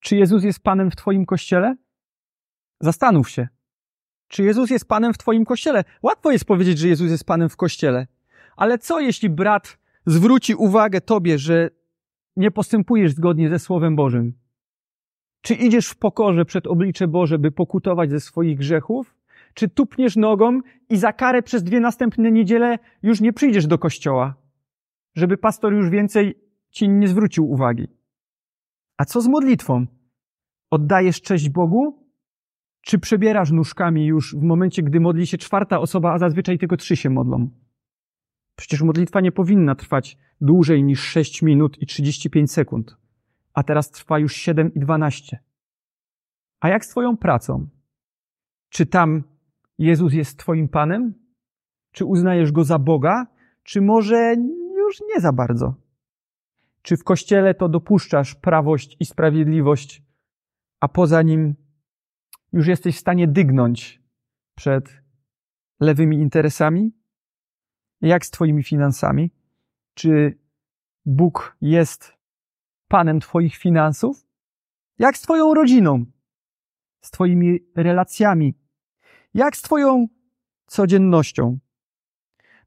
Czy 0.00 0.16
Jezus 0.16 0.44
jest 0.44 0.60
Panem 0.60 0.90
w 0.90 0.96
Twoim 0.96 1.26
kościele? 1.26 1.76
Zastanów 2.80 3.30
się. 3.30 3.48
Czy 4.28 4.42
Jezus 4.42 4.70
jest 4.70 4.88
Panem 4.88 5.14
w 5.14 5.18
Twoim 5.18 5.44
kościele? 5.44 5.84
Łatwo 6.02 6.30
jest 6.30 6.44
powiedzieć, 6.44 6.78
że 6.78 6.88
Jezus 6.88 7.10
jest 7.10 7.24
Panem 7.24 7.48
w 7.48 7.56
kościele. 7.56 8.06
Ale 8.56 8.78
co 8.78 9.00
jeśli 9.00 9.30
brat 9.30 9.78
zwróci 10.06 10.54
uwagę 10.54 11.00
Tobie, 11.00 11.38
że 11.38 11.70
nie 12.36 12.50
postępujesz 12.50 13.12
zgodnie 13.12 13.48
ze 13.48 13.58
Słowem 13.58 13.96
Bożym? 13.96 14.38
Czy 15.48 15.54
idziesz 15.54 15.88
w 15.88 15.96
pokorze 15.96 16.44
przed 16.44 16.66
oblicze 16.66 17.08
Boże, 17.08 17.38
by 17.38 17.50
pokutować 17.50 18.10
ze 18.10 18.20
swoich 18.20 18.58
grzechów? 18.58 19.16
Czy 19.54 19.68
tupniesz 19.68 20.16
nogą 20.16 20.60
i 20.90 20.96
za 20.96 21.12
karę 21.12 21.42
przez 21.42 21.62
dwie 21.62 21.80
następne 21.80 22.30
niedziele 22.30 22.78
już 23.02 23.20
nie 23.20 23.32
przyjdziesz 23.32 23.66
do 23.66 23.78
kościoła, 23.78 24.34
żeby 25.14 25.36
pastor 25.36 25.72
już 25.72 25.90
więcej 25.90 26.34
ci 26.70 26.88
nie 26.88 27.08
zwrócił 27.08 27.50
uwagi? 27.50 27.88
A 28.96 29.04
co 29.04 29.20
z 29.20 29.28
modlitwą? 29.28 29.86
Oddajesz 30.70 31.22
cześć 31.22 31.48
Bogu? 31.48 32.08
Czy 32.80 32.98
przebierasz 32.98 33.50
nóżkami 33.50 34.06
już 34.06 34.36
w 34.36 34.42
momencie, 34.42 34.82
gdy 34.82 35.00
modli 35.00 35.26
się 35.26 35.38
czwarta 35.38 35.80
osoba, 35.80 36.12
a 36.12 36.18
zazwyczaj 36.18 36.58
tylko 36.58 36.76
trzy 36.76 36.96
się 36.96 37.10
modlą? 37.10 37.50
Przecież 38.56 38.82
modlitwa 38.82 39.20
nie 39.20 39.32
powinna 39.32 39.74
trwać 39.74 40.18
dłużej 40.40 40.84
niż 40.84 41.00
6 41.00 41.42
minut 41.42 41.82
i 41.82 41.86
35 41.86 42.52
sekund, 42.52 42.96
a 43.54 43.62
teraz 43.62 43.90
trwa 43.90 44.18
już 44.18 44.36
7 44.36 44.74
i 44.74 44.80
12. 44.80 45.38
A 46.60 46.68
jak 46.68 46.84
z 46.84 46.88
Twoją 46.88 47.16
pracą? 47.16 47.68
Czy 48.68 48.86
tam 48.86 49.22
Jezus 49.78 50.12
jest 50.12 50.38
Twoim 50.38 50.68
Panem? 50.68 51.14
Czy 51.92 52.04
uznajesz 52.04 52.52
Go 52.52 52.64
za 52.64 52.78
Boga? 52.78 53.26
Czy 53.62 53.80
może 53.80 54.34
już 54.76 55.00
nie 55.00 55.20
za 55.20 55.32
bardzo? 55.32 55.74
Czy 56.82 56.96
w 56.96 57.04
Kościele 57.04 57.54
to 57.54 57.68
dopuszczasz 57.68 58.34
prawość 58.34 58.96
i 59.00 59.04
sprawiedliwość, 59.04 60.02
a 60.80 60.88
poza 60.88 61.22
nim 61.22 61.54
już 62.52 62.66
jesteś 62.66 62.96
w 62.96 63.00
stanie 63.00 63.28
dygnąć 63.28 64.02
przed 64.54 65.02
lewymi 65.80 66.16
interesami? 66.16 66.92
Jak 68.00 68.26
z 68.26 68.30
Twoimi 68.30 68.62
finansami? 68.62 69.30
Czy 69.94 70.38
Bóg 71.06 71.56
jest 71.60 72.17
Panem 72.88 73.20
Twoich 73.20 73.56
finansów? 73.56 74.26
Jak 74.98 75.16
z 75.16 75.20
Twoją 75.20 75.54
rodziną? 75.54 76.04
Z 77.00 77.10
Twoimi 77.10 77.58
relacjami? 77.76 78.54
Jak 79.34 79.56
z 79.56 79.62
Twoją 79.62 80.06
codziennością? 80.66 81.58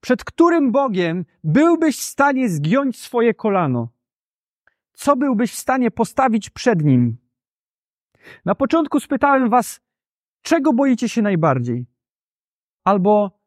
Przed 0.01 0.23
którym 0.23 0.71
Bogiem 0.71 1.25
byłbyś 1.43 1.97
w 1.97 2.03
stanie 2.03 2.49
zgiąć 2.49 2.99
swoje 2.99 3.33
kolano? 3.33 3.89
Co 4.93 5.15
byłbyś 5.15 5.51
w 5.51 5.57
stanie 5.57 5.91
postawić 5.91 6.49
przed 6.49 6.83
Nim? 6.83 7.17
Na 8.45 8.55
początku 8.55 8.99
spytałem 8.99 9.49
Was, 9.49 9.81
czego 10.41 10.73
boicie 10.73 11.09
się 11.09 11.21
najbardziej? 11.21 11.85
Albo 12.83 13.39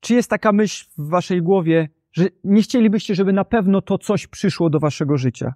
czy 0.00 0.14
jest 0.14 0.30
taka 0.30 0.52
myśl 0.52 0.86
w 0.98 1.08
Waszej 1.08 1.42
głowie, 1.42 1.88
że 2.12 2.28
nie 2.44 2.62
chcielibyście, 2.62 3.14
żeby 3.14 3.32
na 3.32 3.44
pewno 3.44 3.82
to 3.82 3.98
coś 3.98 4.26
przyszło 4.26 4.70
do 4.70 4.80
Waszego 4.80 5.16
życia? 5.16 5.54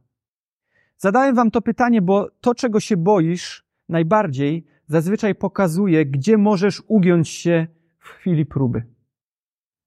Zadałem 0.98 1.34
Wam 1.34 1.50
to 1.50 1.62
pytanie, 1.62 2.02
bo 2.02 2.30
to, 2.40 2.54
czego 2.54 2.80
się 2.80 2.96
boisz 2.96 3.66
najbardziej, 3.88 4.66
zazwyczaj 4.86 5.34
pokazuje, 5.34 6.06
gdzie 6.06 6.38
możesz 6.38 6.82
ugiąć 6.86 7.28
się 7.28 7.66
w 7.98 8.08
chwili 8.08 8.46
próby. 8.46 8.82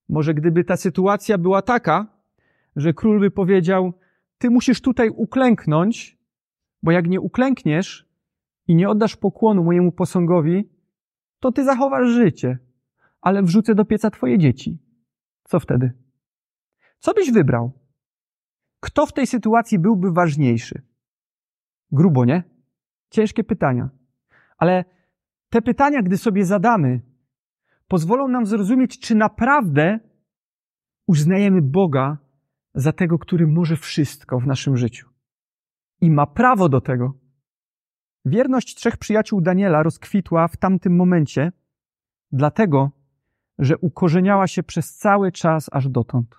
Może 0.08 0.34
gdyby 0.34 0.64
ta 0.64 0.76
sytuacja 0.76 1.38
była 1.38 1.62
taka, 1.62 2.06
że 2.76 2.94
król 2.94 3.20
by 3.20 3.30
powiedział, 3.30 3.92
ty 4.38 4.50
musisz 4.50 4.80
tutaj 4.80 5.08
uklęknąć, 5.08 6.18
bo 6.82 6.90
jak 6.90 7.08
nie 7.08 7.20
uklękniesz 7.20 8.08
i 8.66 8.74
nie 8.74 8.88
oddasz 8.88 9.16
pokłonu 9.16 9.64
mojemu 9.64 9.92
posągowi, 9.92 10.68
to 11.40 11.52
ty 11.52 11.64
zachowasz 11.64 12.08
życie, 12.08 12.58
ale 13.20 13.42
wrzucę 13.42 13.74
do 13.74 13.84
pieca 13.84 14.10
twoje 14.10 14.38
dzieci. 14.38 14.78
Co 15.44 15.60
wtedy? 15.60 15.92
Co 16.98 17.14
byś 17.14 17.30
wybrał? 17.32 17.72
Kto 18.80 19.06
w 19.06 19.12
tej 19.12 19.26
sytuacji 19.26 19.78
byłby 19.78 20.12
ważniejszy? 20.12 20.89
Grubo, 21.92 22.24
nie? 22.24 22.42
Ciężkie 23.10 23.44
pytania. 23.44 23.88
Ale 24.58 24.84
te 25.50 25.62
pytania, 25.62 26.02
gdy 26.02 26.18
sobie 26.18 26.44
zadamy, 26.44 27.00
pozwolą 27.88 28.28
nam 28.28 28.46
zrozumieć, 28.46 29.00
czy 29.00 29.14
naprawdę 29.14 29.98
uznajemy 31.06 31.62
Boga 31.62 32.18
za 32.74 32.92
tego, 32.92 33.18
który 33.18 33.46
może 33.46 33.76
wszystko 33.76 34.40
w 34.40 34.46
naszym 34.46 34.76
życiu. 34.76 35.08
I 36.00 36.10
ma 36.10 36.26
prawo 36.26 36.68
do 36.68 36.80
tego. 36.80 37.14
Wierność 38.24 38.74
trzech 38.74 38.96
przyjaciół 38.96 39.40
Daniela 39.40 39.82
rozkwitła 39.82 40.48
w 40.48 40.56
tamtym 40.56 40.96
momencie, 40.96 41.52
dlatego, 42.32 42.90
że 43.58 43.78
ukorzeniała 43.78 44.46
się 44.46 44.62
przez 44.62 44.96
cały 44.96 45.32
czas 45.32 45.70
aż 45.72 45.88
dotąd. 45.88 46.34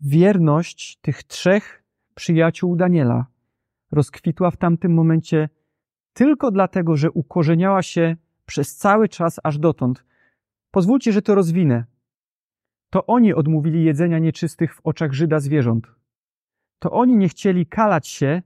Wierność 0.00 0.98
tych 1.00 1.24
trzech 1.24 1.84
przyjaciół 2.14 2.76
Daniela 2.76 3.26
rozkwitła 3.92 4.50
w 4.50 4.56
tamtym 4.56 4.94
momencie 4.94 5.48
tylko 6.12 6.50
dlatego, 6.50 6.96
że 6.96 7.10
ukorzeniała 7.10 7.82
się 7.82 8.16
przez 8.46 8.76
cały 8.76 9.08
czas 9.08 9.40
aż 9.44 9.58
dotąd. 9.58 10.04
Pozwólcie, 10.70 11.12
że 11.12 11.22
to 11.22 11.34
rozwinę. 11.34 11.84
To 12.90 13.06
oni 13.06 13.34
odmówili 13.34 13.84
jedzenia 13.84 14.18
nieczystych 14.18 14.74
w 14.74 14.80
oczach 14.84 15.12
Żyda 15.12 15.40
zwierząt. 15.40 15.86
To 16.78 16.90
oni 16.90 17.16
nie 17.16 17.28
chcieli 17.28 17.66
kalać 17.66 18.08
się 18.08 18.42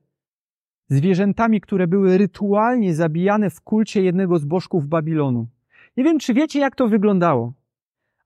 zwierzętami, 0.88 1.60
które 1.60 1.86
były 1.86 2.18
rytualnie 2.18 2.94
zabijane 2.94 3.50
w 3.50 3.60
kulcie 3.60 4.02
jednego 4.02 4.38
z 4.38 4.44
bożków 4.44 4.86
Babilonu. 4.86 5.46
Nie 5.96 6.04
wiem, 6.04 6.18
czy 6.18 6.34
wiecie, 6.34 6.60
jak 6.60 6.76
to 6.76 6.88
wyglądało, 6.88 7.52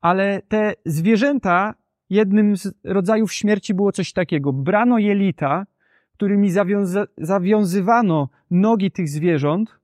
ale 0.00 0.42
te 0.48 0.74
zwierzęta, 0.87 1.74
jednym 2.11 2.57
z 2.57 2.74
rodzajów 2.85 3.33
śmierci 3.33 3.74
było 3.74 3.92
coś 3.92 4.12
takiego. 4.12 4.52
Brano 4.52 4.98
jelita, 4.98 5.66
którymi 6.18 6.50
zawiąza- 6.50 7.07
zawiązywano 7.18 8.28
nogi 8.50 8.90
tych 8.90 9.09
zwierząt 9.09 9.78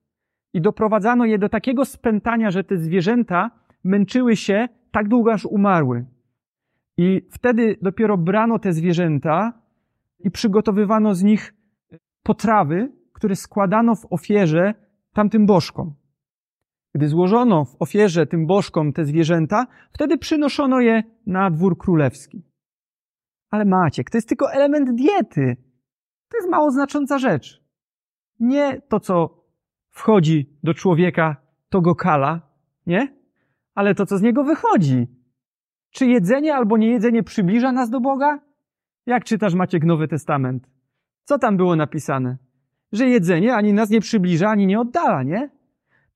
i 0.53 0.61
doprowadzano 0.61 1.25
je 1.25 1.37
do 1.37 1.49
takiego 1.49 1.85
spętania, 1.85 2.51
że 2.51 2.63
te 2.63 2.77
zwierzęta 2.77 3.51
męczyły 3.83 4.35
się 4.35 4.67
tak 4.91 5.07
długo, 5.07 5.33
aż 5.33 5.45
umarły. 5.45 6.05
I 6.97 7.21
wtedy 7.31 7.77
dopiero 7.81 8.17
brano 8.17 8.59
te 8.59 8.73
zwierzęta 8.73 9.53
i 10.19 10.31
przygotowywano 10.31 11.15
z 11.15 11.23
nich 11.23 11.53
potrawy, 12.23 12.91
które 13.13 13.35
składano 13.35 13.95
w 13.95 14.05
ofierze 14.09 14.73
tamtym 15.13 15.45
bożkom. 15.45 15.93
Gdy 16.95 17.07
złożono 17.07 17.65
w 17.65 17.75
ofierze 17.79 18.25
tym 18.25 18.47
bożkom 18.47 18.93
te 18.93 19.05
zwierzęta, 19.05 19.67
wtedy 19.91 20.17
przynoszono 20.17 20.81
je 20.81 21.03
na 21.25 21.51
dwór 21.51 21.77
królewski. 21.77 22.43
Ale 23.51 23.65
Maciek, 23.65 24.09
to 24.09 24.17
jest 24.17 24.29
tylko 24.29 24.51
element 24.51 24.95
diety. 24.95 25.64
To 26.35 26.39
jest 26.39 26.49
mało 26.49 26.71
znacząca 26.71 27.17
rzecz. 27.19 27.63
Nie 28.39 28.81
to, 28.81 28.99
co 28.99 29.43
wchodzi 29.89 30.49
do 30.63 30.73
człowieka, 30.73 31.35
to 31.69 31.81
go 31.81 31.95
kala, 31.95 32.41
nie? 32.87 33.15
Ale 33.75 33.95
to, 33.95 34.05
co 34.05 34.17
z 34.17 34.21
niego 34.21 34.43
wychodzi. 34.43 35.07
Czy 35.91 36.05
jedzenie 36.05 36.55
albo 36.55 36.77
niejedzenie 36.77 37.23
przybliża 37.23 37.71
nas 37.71 37.89
do 37.89 37.99
Boga? 37.99 38.39
Jak 39.05 39.23
czytasz 39.23 39.53
Maciek 39.53 39.83
Nowy 39.83 40.07
Testament? 40.07 40.69
Co 41.23 41.39
tam 41.39 41.57
było 41.57 41.75
napisane? 41.75 42.37
Że 42.91 43.07
jedzenie 43.07 43.55
ani 43.55 43.73
nas 43.73 43.89
nie 43.89 43.99
przybliża, 43.99 44.49
ani 44.49 44.67
nie 44.67 44.79
oddala, 44.79 45.23
nie? 45.23 45.49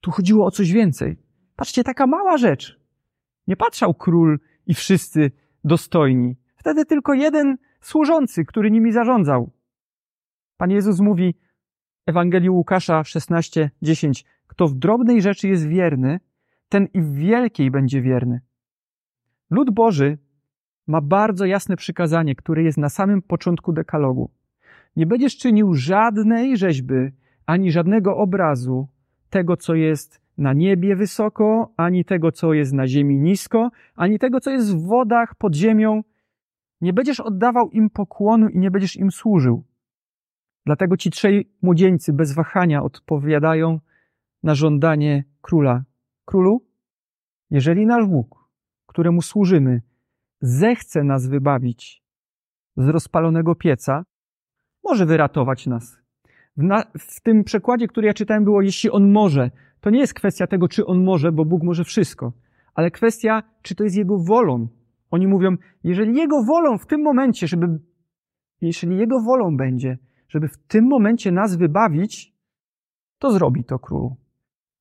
Tu 0.01 0.11
chodziło 0.11 0.45
o 0.45 0.51
coś 0.51 0.71
więcej. 0.71 1.17
Patrzcie, 1.55 1.83
taka 1.83 2.07
mała 2.07 2.37
rzecz. 2.37 2.79
Nie 3.47 3.55
patrzał 3.55 3.93
król 3.93 4.39
i 4.67 4.73
wszyscy 4.73 5.31
dostojni. 5.63 6.35
Wtedy 6.55 6.85
tylko 6.85 7.13
jeden 7.13 7.57
służący, 7.81 8.45
który 8.45 8.71
nimi 8.71 8.91
zarządzał. 8.91 9.58
Pan 10.59 10.71
Jezus 10.71 10.99
mówi 10.99 11.35
w 12.07 12.09
Ewangelii 12.09 12.49
Łukasza 12.49 13.01
16:10: 13.01 14.25
Kto 14.47 14.67
w 14.67 14.75
drobnej 14.75 15.21
rzeczy 15.21 15.47
jest 15.47 15.67
wierny, 15.67 16.19
ten 16.69 16.87
i 16.93 17.01
w 17.01 17.13
wielkiej 17.13 17.71
będzie 17.71 18.01
wierny. 18.01 18.41
Lud 19.49 19.69
Boży 19.69 20.17
ma 20.87 21.01
bardzo 21.01 21.45
jasne 21.45 21.75
przykazanie, 21.75 22.35
które 22.35 22.63
jest 22.63 22.77
na 22.77 22.89
samym 22.89 23.21
początku 23.21 23.73
dekalogu. 23.73 24.31
Nie 24.95 25.05
będziesz 25.05 25.37
czynił 25.37 25.73
żadnej 25.73 26.57
rzeźby, 26.57 27.11
ani 27.45 27.71
żadnego 27.71 28.17
obrazu 28.17 28.87
tego, 29.29 29.57
co 29.57 29.75
jest 29.75 30.21
na 30.37 30.53
niebie 30.53 30.95
wysoko, 30.95 31.73
ani 31.77 32.05
tego, 32.05 32.31
co 32.31 32.53
jest 32.53 32.73
na 32.73 32.87
ziemi 32.87 33.17
nisko, 33.17 33.69
ani 33.95 34.19
tego, 34.19 34.39
co 34.39 34.51
jest 34.51 34.75
w 34.75 34.87
wodach 34.87 35.35
pod 35.35 35.55
ziemią. 35.55 36.01
Nie 36.81 36.93
będziesz 36.93 37.19
oddawał 37.19 37.69
im 37.69 37.89
pokłonu 37.89 38.49
i 38.49 38.59
nie 38.59 38.71
będziesz 38.71 38.95
im 38.95 39.11
służył. 39.11 39.68
Dlatego 40.65 40.97
ci 40.97 41.11
trzej 41.11 41.51
młodzieńcy 41.61 42.13
bez 42.13 42.33
wahania 42.33 42.83
odpowiadają 42.83 43.79
na 44.43 44.55
żądanie 44.55 45.23
króla. 45.41 45.83
Królu, 46.25 46.65
jeżeli 47.49 47.85
nasz 47.85 48.05
Bóg, 48.07 48.49
któremu 48.85 49.21
służymy, 49.21 49.81
zechce 50.41 51.03
nas 51.03 51.27
wybawić 51.27 52.03
z 52.77 52.87
rozpalonego 52.87 53.55
pieca, 53.55 54.03
może 54.83 55.05
wyratować 55.05 55.67
nas. 55.67 55.99
W, 56.57 56.63
na, 56.63 56.83
w, 56.99 57.21
tym 57.21 57.43
przekładzie, 57.43 57.87
który 57.87 58.07
ja 58.07 58.13
czytałem, 58.13 58.43
było, 58.43 58.61
jeśli 58.61 58.91
on 58.91 59.11
może, 59.11 59.51
to 59.81 59.89
nie 59.89 59.99
jest 59.99 60.13
kwestia 60.13 60.47
tego, 60.47 60.67
czy 60.67 60.85
on 60.85 61.03
może, 61.03 61.31
bo 61.31 61.45
Bóg 61.45 61.63
może 61.63 61.83
wszystko, 61.83 62.33
ale 62.73 62.91
kwestia, 62.91 63.43
czy 63.61 63.75
to 63.75 63.83
jest 63.83 63.95
jego 63.95 64.17
wolą. 64.17 64.67
Oni 65.11 65.27
mówią, 65.27 65.55
jeżeli 65.83 66.15
jego 66.17 66.43
wolą 66.43 66.77
w 66.77 66.85
tym 66.85 67.01
momencie, 67.01 67.47
żeby, 67.47 67.67
jeżeli 68.61 68.97
jego 68.97 69.21
wolą 69.21 69.57
będzie, 69.57 69.97
żeby 70.29 70.47
w 70.47 70.57
tym 70.57 70.87
momencie 70.87 71.31
nas 71.31 71.55
wybawić, 71.55 72.33
to 73.19 73.31
zrobi 73.31 73.63
to 73.63 73.79
królu. 73.79 74.15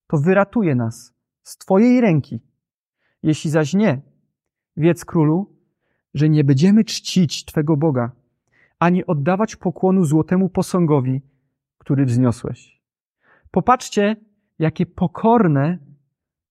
To 0.07 0.19
wyratuje 0.19 0.75
nas 0.75 1.15
z 1.43 1.57
Twojej 1.57 2.01
ręki. 2.01 2.41
Jeśli 3.23 3.51
zaś 3.51 3.75
nie, 3.75 4.01
wiedz 4.77 5.05
królu, 5.05 5.57
że 6.15 6.29
nie 6.29 6.45
będziemy 6.45 6.85
czcić 6.85 7.45
Twego 7.45 7.77
Boga, 7.77 8.11
ani 8.79 9.07
oddawać 9.07 9.57
pokłonu 9.57 10.05
złotemu 10.05 10.49
posągowi, 10.49 11.23
który 11.79 12.05
wzniosłeś. 12.05 12.83
Popatrzcie, 13.51 14.17
jakie 14.59 14.87
pokorne 14.87 15.79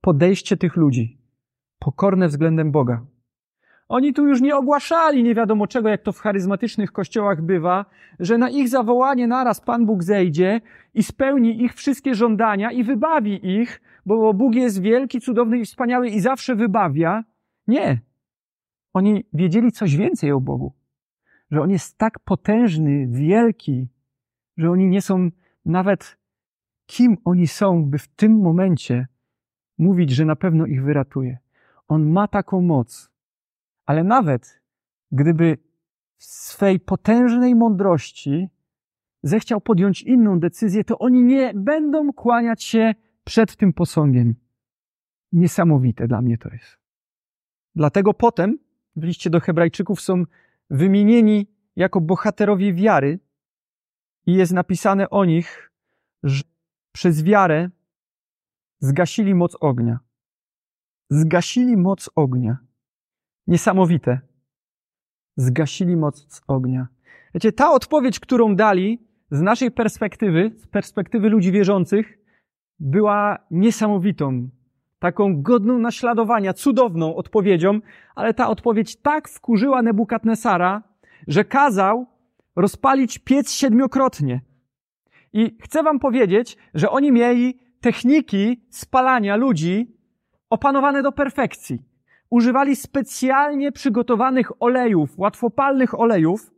podejście 0.02 0.58
tych 0.58 0.76
ludzi. 0.76 1.18
Pokorne 1.80 2.28
względem 2.28 2.72
Boga. 2.72 3.06
Oni 3.90 4.14
tu 4.14 4.28
już 4.28 4.42
nie 4.42 4.56
ogłaszali 4.56 5.24
nie 5.24 5.36
wiadomo 5.36 5.68
czego, 5.68 5.90
jak 5.90 6.02
to 6.02 6.12
w 6.12 6.20
charyzmatycznych 6.20 6.92
kościołach 6.92 7.42
bywa, 7.42 7.86
że 8.20 8.38
na 8.38 8.50
ich 8.50 8.70
zawołanie 8.70 9.28
naraz 9.28 9.62
Pan 9.62 9.86
Bóg 9.86 10.04
zejdzie 10.04 10.62
i 10.94 11.04
spełni 11.04 11.64
ich 11.64 11.74
wszystkie 11.74 12.16
żądania 12.16 12.72
i 12.72 12.84
wybawi 12.84 13.60
ich, 13.62 13.82
bo 14.06 14.34
Bóg 14.34 14.56
jest 14.56 14.82
wielki, 14.82 15.22
cudowny 15.22 15.60
i 15.60 15.66
wspaniały 15.66 16.10
i 16.10 16.20
zawsze 16.20 16.56
wybawia. 16.56 17.24
Nie. 17.68 18.02
Oni 18.94 19.26
wiedzieli 19.34 19.72
coś 19.72 19.98
więcej 19.98 20.32
o 20.32 20.40
Bogu. 20.40 20.74
Że 21.52 21.62
On 21.62 21.70
jest 21.70 21.98
tak 21.98 22.20
potężny, 22.20 23.08
wielki, 23.08 23.88
że 24.58 24.72
oni 24.72 24.88
nie 24.88 25.02
są 25.02 25.30
nawet 25.66 26.18
kim 26.86 27.18
oni 27.26 27.48
są, 27.48 27.86
by 27.86 27.98
w 27.98 28.08
tym 28.08 28.42
momencie 28.42 29.08
mówić, 29.78 30.12
że 30.12 30.26
na 30.26 30.36
pewno 30.36 30.66
ich 30.66 30.84
wyratuje. 30.84 31.38
On 31.88 32.12
ma 32.12 32.28
taką 32.28 32.62
moc. 32.62 33.17
Ale 33.88 34.04
nawet 34.04 34.62
gdyby 35.12 35.58
w 36.18 36.24
swej 36.24 36.80
potężnej 36.80 37.56
mądrości 37.56 38.50
zechciał 39.24 39.62
podjąć 39.62 40.02
inną 40.02 40.40
decyzję, 40.40 40.84
to 40.84 41.00
oni 41.00 41.24
nie 41.24 41.54
będą 41.56 42.14
kłaniać 42.14 42.64
się 42.64 42.96
przed 43.24 43.56
tym 43.56 43.74
posągiem. 43.74 44.36
Niesamowite 45.32 46.08
dla 46.08 46.22
mnie 46.22 46.38
to 46.38 46.50
jest. 46.50 46.78
Dlatego 47.76 48.14
potem 48.14 48.60
w 48.96 49.04
liście 49.04 49.30
do 49.30 49.40
Hebrajczyków 49.40 50.02
są 50.02 50.24
wymienieni 50.70 51.48
jako 51.76 52.02
bohaterowie 52.02 52.74
wiary 52.74 53.20
i 54.26 54.34
jest 54.34 54.54
napisane 54.54 55.10
o 55.10 55.26
nich, 55.26 55.72
że 56.24 56.44
przez 56.92 57.24
wiarę 57.24 57.70
zgasili 58.80 59.36
moc 59.36 59.58
ognia. 59.60 60.00
Zgasili 61.10 61.78
moc 61.78 62.10
ognia. 62.16 62.67
Niesamowite. 63.48 64.20
Zgasili 65.38 65.98
moc 65.98 66.42
ognia. 66.48 66.88
Wiecie, 67.34 67.52
ta 67.52 67.72
odpowiedź, 67.72 68.20
którą 68.20 68.56
dali 68.56 69.08
z 69.32 69.42
naszej 69.42 69.72
perspektywy, 69.72 70.52
z 70.58 70.68
perspektywy 70.68 71.30
ludzi 71.30 71.52
wierzących, 71.52 72.18
była 72.80 73.38
niesamowitą, 73.52 74.50
taką 75.00 75.42
godną 75.42 75.80
naśladowania, 75.80 76.54
cudowną 76.54 77.16
odpowiedzią, 77.16 77.80
ale 78.16 78.34
ta 78.34 78.50
odpowiedź 78.50 78.96
tak 78.96 79.30
wkurzyła 79.30 79.82
Nebukadnesara, 79.82 80.84
że 81.28 81.46
kazał 81.46 82.06
rozpalić 82.56 83.20
piec 83.20 83.52
siedmiokrotnie. 83.52 84.42
I 85.34 85.58
chcę 85.62 85.84
wam 85.84 86.00
powiedzieć, 86.00 86.58
że 86.74 86.90
oni 86.90 87.12
mieli 87.12 87.60
techniki 87.82 88.66
spalania 88.70 89.36
ludzi 89.36 89.98
opanowane 90.50 91.04
do 91.04 91.12
perfekcji. 91.12 91.84
Używali 92.30 92.76
specjalnie 92.76 93.72
przygotowanych 93.72 94.62
olejów, 94.64 95.20
łatwopalnych 95.20 96.00
olejów, 96.00 96.52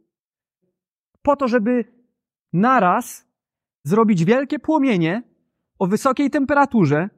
po 1.21 1.35
to, 1.35 1.47
żeby 1.47 1.85
naraz 2.53 3.27
zrobić 3.83 4.25
wielkie 4.25 4.59
płomienie 4.59 5.23
o 5.79 5.87
wysokiej 5.87 6.29
temperaturze. 6.29 7.09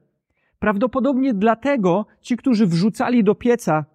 Prawdopodobnie 0.60 1.34
dlatego 1.34 2.06
ci, 2.22 2.38
którzy 2.38 2.68
wrzucali 2.68 3.24
do 3.24 3.36
pieca 3.36 3.86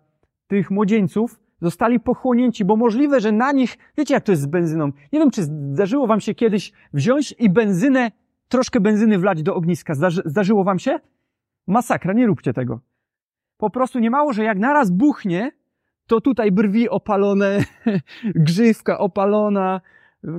tych 0.47 0.71
młodzieńców, 0.71 1.40
zostali 1.61 2.01
pochłonięci, 2.01 2.64
bo 2.64 2.77
możliwe, 2.77 3.21
że 3.21 3.33
na 3.33 3.53
nich, 3.53 3.79
wiecie 3.99 4.14
jak 4.14 4.25
to 4.25 4.33
jest 4.33 4.42
z 4.42 4.47
benzyną. 4.47 4.87
Nie 5.12 5.19
wiem, 5.19 5.31
czy 5.31 5.42
zdarzyło 5.42 6.07
wam 6.07 6.21
się 6.21 6.35
kiedyś 6.35 6.73
wziąć 6.92 7.35
i 7.38 7.51
benzynę, 7.51 8.11
troszkę 8.49 8.81
benzyny 8.81 9.19
wlać 9.19 9.42
do 9.42 9.55
ogniska. 9.55 9.95
Zdarzy, 9.95 10.23
zdarzyło 10.25 10.64
wam 10.64 10.79
się? 10.79 11.01
Masakra, 11.66 12.12
nie 12.12 12.27
róbcie 12.27 12.53
tego. 12.53 12.81
Po 13.57 13.71
prostu 13.71 13.99
nie 13.99 14.11
mało, 14.11 14.33
że 14.33 14.45
jak 14.45 14.59
naraz 14.59 14.90
buchnie, 14.90 15.53
to 16.07 16.21
tutaj 16.21 16.53
brwi 16.53 16.88
opalone, 16.88 17.64
grzywka 18.47 18.99
opalona, 18.99 19.81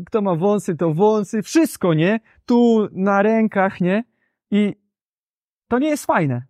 kto 0.06 0.22
ma 0.22 0.36
wąsy, 0.36 0.76
to 0.76 0.94
wąsy, 0.94 1.42
wszystko, 1.42 1.94
nie? 1.94 2.20
Tu 2.46 2.88
na 2.92 3.22
rękach, 3.22 3.82
nie? 3.82 4.04
I 4.52 4.76
to 5.68 5.80
nie 5.80 5.88
jest 5.88 6.06
fajne. 6.06 6.44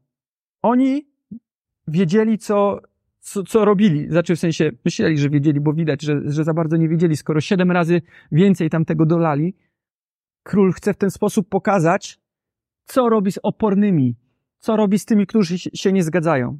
Oni 0.61 1.07
wiedzieli, 1.87 2.37
co, 2.37 2.81
co, 3.19 3.43
co 3.43 3.65
robili. 3.65 4.09
Znaczy 4.09 4.35
w 4.35 4.39
sensie 4.39 4.71
myśleli, 4.85 5.17
że 5.17 5.29
wiedzieli, 5.29 5.59
bo 5.59 5.73
widać, 5.73 6.01
że, 6.01 6.21
że 6.25 6.43
za 6.43 6.53
bardzo 6.53 6.77
nie 6.77 6.89
wiedzieli, 6.89 7.17
skoro 7.17 7.41
siedem 7.41 7.71
razy 7.71 8.01
więcej 8.31 8.69
tam 8.69 8.85
tego 8.85 9.05
dolali. 9.05 9.55
Król 10.43 10.73
chce 10.73 10.93
w 10.93 10.97
ten 10.97 11.11
sposób 11.11 11.49
pokazać, 11.49 12.19
co 12.85 13.09
robi 13.09 13.31
z 13.31 13.39
opornymi, 13.43 14.15
co 14.59 14.75
robi 14.75 14.99
z 14.99 15.05
tymi, 15.05 15.27
którzy 15.27 15.59
się 15.59 15.93
nie 15.93 16.03
zgadzają. 16.03 16.59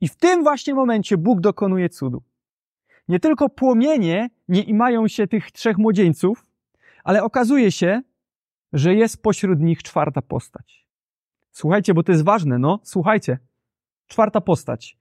I 0.00 0.08
w 0.08 0.16
tym 0.16 0.42
właśnie 0.42 0.74
momencie 0.74 1.16
Bóg 1.16 1.40
dokonuje 1.40 1.88
cudu. 1.88 2.22
Nie 3.08 3.20
tylko 3.20 3.48
płomienie 3.48 4.30
nie 4.48 4.62
imają 4.62 5.08
się 5.08 5.26
tych 5.26 5.52
trzech 5.52 5.78
młodzieńców, 5.78 6.46
ale 7.04 7.22
okazuje 7.22 7.72
się, 7.72 8.02
że 8.72 8.94
jest 8.94 9.22
pośród 9.22 9.60
nich 9.60 9.82
czwarta 9.82 10.22
postać. 10.22 10.86
Słuchajcie, 11.50 11.94
bo 11.94 12.02
to 12.02 12.12
jest 12.12 12.24
ważne, 12.24 12.58
no, 12.58 12.80
słuchajcie. 12.82 13.38
Czwarta 14.06 14.40
postać. 14.40 14.98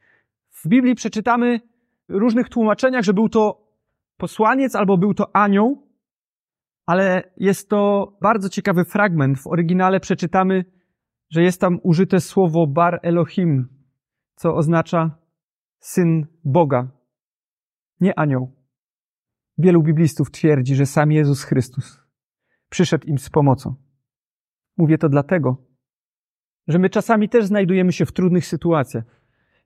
W 0.52 0.68
Biblii 0.68 0.96
przeczytamy 0.96 1.62
w 2.10 2.14
różnych 2.14 2.50
tłumaczeniach, 2.50 3.04
że 3.04 3.14
był 3.14 3.30
to 3.30 3.68
posłaniec 4.18 4.76
albo 4.76 4.98
był 4.98 5.14
to 5.14 5.36
anioł, 5.36 5.88
ale 6.86 7.24
jest 7.38 7.70
to 7.70 8.14
bardzo 8.22 8.50
ciekawy 8.50 8.86
fragment. 8.86 9.40
W 9.40 9.48
oryginale 9.48 10.00
przeczytamy, 10.00 10.66
że 11.30 11.44
jest 11.44 11.62
tam 11.62 11.80
użyte 11.84 12.22
słowo 12.22 12.68
Bar 12.68 13.00
Elohim, 13.04 13.68
co 14.36 14.56
oznacza 14.56 15.18
syn 15.80 16.28
Boga, 16.44 16.88
nie 18.00 18.20
anioł. 18.20 18.52
Wielu 19.58 19.84
biblistów 19.84 20.32
twierdzi, 20.32 20.76
że 20.76 20.86
sam 20.86 21.12
Jezus 21.12 21.44
Chrystus 21.44 22.04
przyszedł 22.70 23.08
im 23.08 23.18
z 23.18 23.30
pomocą. 23.30 23.76
Mówię 24.78 24.98
to 24.98 25.10
dlatego, 25.10 25.66
że 26.68 26.80
my 26.80 26.90
czasami 26.90 27.30
też 27.30 27.46
znajdujemy 27.46 27.94
się 27.94 28.06
w 28.06 28.12
trudnych 28.12 28.46
sytuacjach 28.46 29.18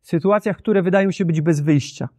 sytuacjach, 0.01 0.57
które 0.57 0.81
wydają 0.81 1.11
się 1.11 1.25
być 1.25 1.41
bez 1.41 1.61
wyjścia, 1.61 2.09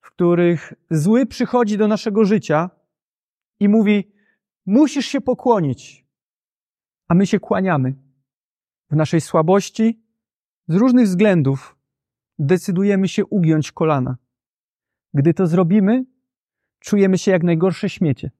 w 0.00 0.10
których 0.10 0.72
zły 0.90 1.26
przychodzi 1.26 1.78
do 1.78 1.88
naszego 1.88 2.24
życia 2.24 2.70
i 3.60 3.68
mówi: 3.68 4.12
Musisz 4.66 5.06
się 5.06 5.20
pokłonić, 5.20 6.06
a 7.08 7.14
my 7.14 7.26
się 7.26 7.40
kłaniamy. 7.40 7.94
W 8.90 8.96
naszej 8.96 9.20
słabości, 9.20 10.02
z 10.68 10.74
różnych 10.74 11.06
względów, 11.06 11.76
decydujemy 12.38 13.08
się 13.08 13.26
ugiąć 13.26 13.72
kolana. 13.72 14.16
Gdy 15.14 15.34
to 15.34 15.46
zrobimy, 15.46 16.04
czujemy 16.78 17.18
się 17.18 17.30
jak 17.30 17.42
najgorsze 17.42 17.88
śmiecie. 17.88 18.30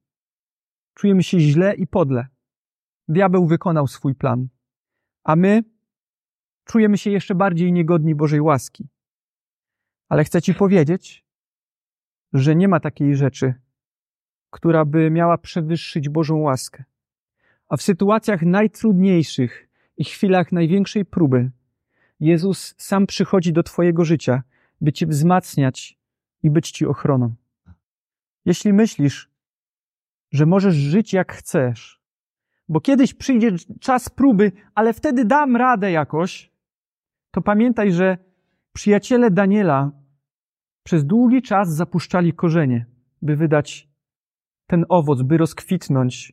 Czujemy 0.95 1.23
się 1.23 1.41
źle 1.41 1.75
i 1.75 1.87
podle. 1.87 2.27
Diabeł 3.09 3.47
wykonał 3.47 3.87
swój 3.87 4.15
plan, 4.15 4.49
a 5.25 5.37
my 5.37 5.65
czujemy 6.65 6.99
się 6.99 7.11
jeszcze 7.11 7.35
bardziej 7.35 7.73
niegodni 7.73 8.15
Bożej 8.15 8.41
łaski. 8.41 8.89
Ale 10.09 10.25
chcę 10.25 10.43
Ci 10.43 10.55
powiedzieć, 10.55 11.27
że 12.33 12.57
nie 12.57 12.69
ma 12.69 12.81
takiej 12.81 13.17
rzeczy, 13.17 13.55
która 14.51 14.85
by 14.85 15.11
miała 15.11 15.39
przewyższyć 15.39 16.09
Bożą 16.09 16.37
łaskę. 16.37 16.85
A 17.69 17.77
w 17.77 17.83
sytuacjach 17.83 18.43
najtrudniejszych 18.43 19.66
i 19.97 20.05
chwilach 20.05 20.53
największej 20.53 21.05
próby, 21.05 21.51
Jezus 22.21 22.75
sam 22.79 23.07
przychodzi 23.07 23.53
do 23.53 23.63
Twojego 23.63 24.05
życia, 24.05 24.43
by 24.81 24.93
Cię 24.93 25.07
wzmacniać 25.07 25.99
i 26.43 26.51
być 26.51 26.71
Ci 26.71 26.87
ochroną. 26.87 27.35
Jeśli 28.45 28.73
myślisz, 28.73 29.31
że 30.33 30.47
możesz 30.47 30.75
żyć 30.75 31.13
jak 31.13 31.33
chcesz, 31.33 32.01
bo 32.69 32.81
kiedyś 32.81 33.15
przyjdzie 33.15 33.53
czas 33.81 34.09
próby, 34.09 34.53
ale 34.75 34.93
wtedy 34.93 35.25
dam 35.25 35.57
radę 35.57 35.91
jakoś, 35.91 36.51
to 37.31 37.43
pamiętaj, 37.43 37.93
że 37.93 38.19
przyjaciele 38.73 39.31
Daniela 39.31 39.91
przez 40.83 41.05
długi 41.05 41.43
czas 41.43 41.75
zapuszczali 41.75 42.33
korzenie, 42.33 42.87
by 43.23 43.37
wydać 43.37 43.89
ten 44.67 44.85
owoc, 44.89 45.23
by 45.23 45.37
rozkwitnąć 45.37 46.33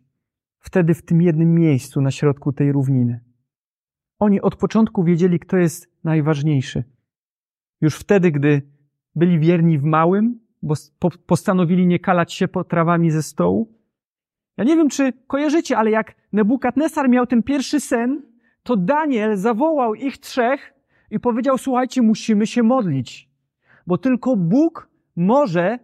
wtedy 0.60 0.94
w 0.94 1.02
tym 1.02 1.22
jednym 1.22 1.56
miejscu 1.56 2.02
na 2.02 2.12
środku 2.12 2.54
tej 2.54 2.72
równiny. 2.72 3.20
Oni 4.24 4.42
od 4.42 4.56
początku 4.56 5.04
wiedzieli, 5.04 5.40
kto 5.40 5.58
jest 5.58 5.92
najważniejszy. 6.04 6.84
Już 7.82 7.96
wtedy, 7.96 8.32
gdy 8.32 8.62
byli 9.16 9.40
wierni 9.40 9.80
w 9.80 9.84
małym, 9.84 10.40
bo 10.62 10.76
postanowili 11.26 11.88
nie 11.88 12.00
kalać 12.00 12.34
się 12.34 12.48
potrawami 12.48 13.12
ze 13.12 13.24
stołu. 13.24 13.74
Ja 14.58 14.64
nie 14.64 14.76
wiem, 14.76 14.90
czy 14.90 15.14
kojarzycie, 15.28 15.78
ale 15.78 15.92
jak 15.92 16.16
Nebukadnesar 16.34 17.10
miał 17.10 17.28
ten 17.28 17.44
pierwszy 17.44 17.80
sen, 17.80 18.22
to 18.64 18.78
Daniel 18.78 19.36
zawołał 19.38 19.96
ich 19.96 20.18
trzech 20.18 20.74
i 21.12 21.20
powiedział: 21.20 21.58
Słuchajcie, 21.58 22.02
musimy 22.02 22.48
się 22.48 22.64
modlić, 22.64 23.30
bo 23.88 23.98
tylko 23.98 24.36
Bóg 24.36 24.90
może 25.16 25.80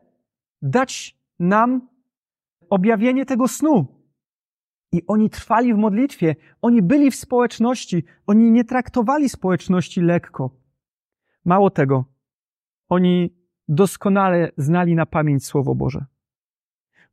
dać 0.61 1.17
nam 1.39 1.87
objawienie 2.69 3.25
tego 3.25 3.47
snu. 3.47 3.98
I 4.91 5.03
oni 5.07 5.29
trwali 5.29 5.73
w 5.73 5.77
modlitwie, 5.77 6.35
oni 6.61 6.81
byli 6.81 7.11
w 7.11 7.15
społeczności, 7.15 8.03
oni 8.27 8.51
nie 8.51 8.63
traktowali 8.63 9.29
społeczności 9.29 10.01
lekko. 10.01 10.49
Mało 11.45 11.69
tego, 11.69 12.05
oni 12.89 13.33
doskonale 13.67 14.51
znali 14.57 14.95
na 14.95 15.05
pamięć 15.05 15.45
Słowo 15.45 15.75
Boże. 15.75 16.05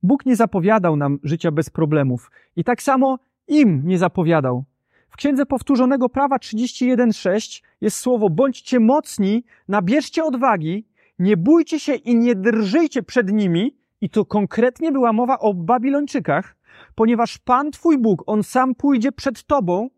Bóg 0.03 0.27
nie 0.27 0.37
zapowiadał 0.37 0.97
nam 0.97 1.19
życia 1.23 1.51
bez 1.51 1.71
problemów 1.71 2.31
i 2.57 2.65
tak 2.65 2.83
samo 2.83 3.19
im 3.49 3.83
nie 3.87 3.99
zapowiadał. 3.99 4.65
W 5.09 5.17
Księdze 5.17 5.47
Powtórzonego 5.47 6.09
Prawa 6.09 6.37
31.6 6.37 7.63
jest 7.81 7.97
słowo 7.97 8.31
bądźcie 8.31 8.81
mocni, 8.81 9.45
nabierzcie 9.69 10.25
odwagi, 10.25 10.87
nie 11.19 11.37
bójcie 11.37 11.81
się 11.81 11.95
i 11.95 12.17
nie 12.17 12.35
drżyjcie 12.35 13.03
przed 13.03 13.33
nimi, 13.33 13.77
i 14.01 14.11
to 14.11 14.25
konkretnie 14.25 14.93
była 14.93 15.13
mowa 15.13 15.39
o 15.39 15.55
Babilończykach, 15.55 16.56
ponieważ 16.95 17.39
Pan 17.39 17.71
Twój 17.71 17.99
Bóg, 17.99 18.23
On 18.27 18.43
sam 18.43 18.75
pójdzie 18.75 19.13
przed 19.13 19.45
Tobą, 19.45 19.89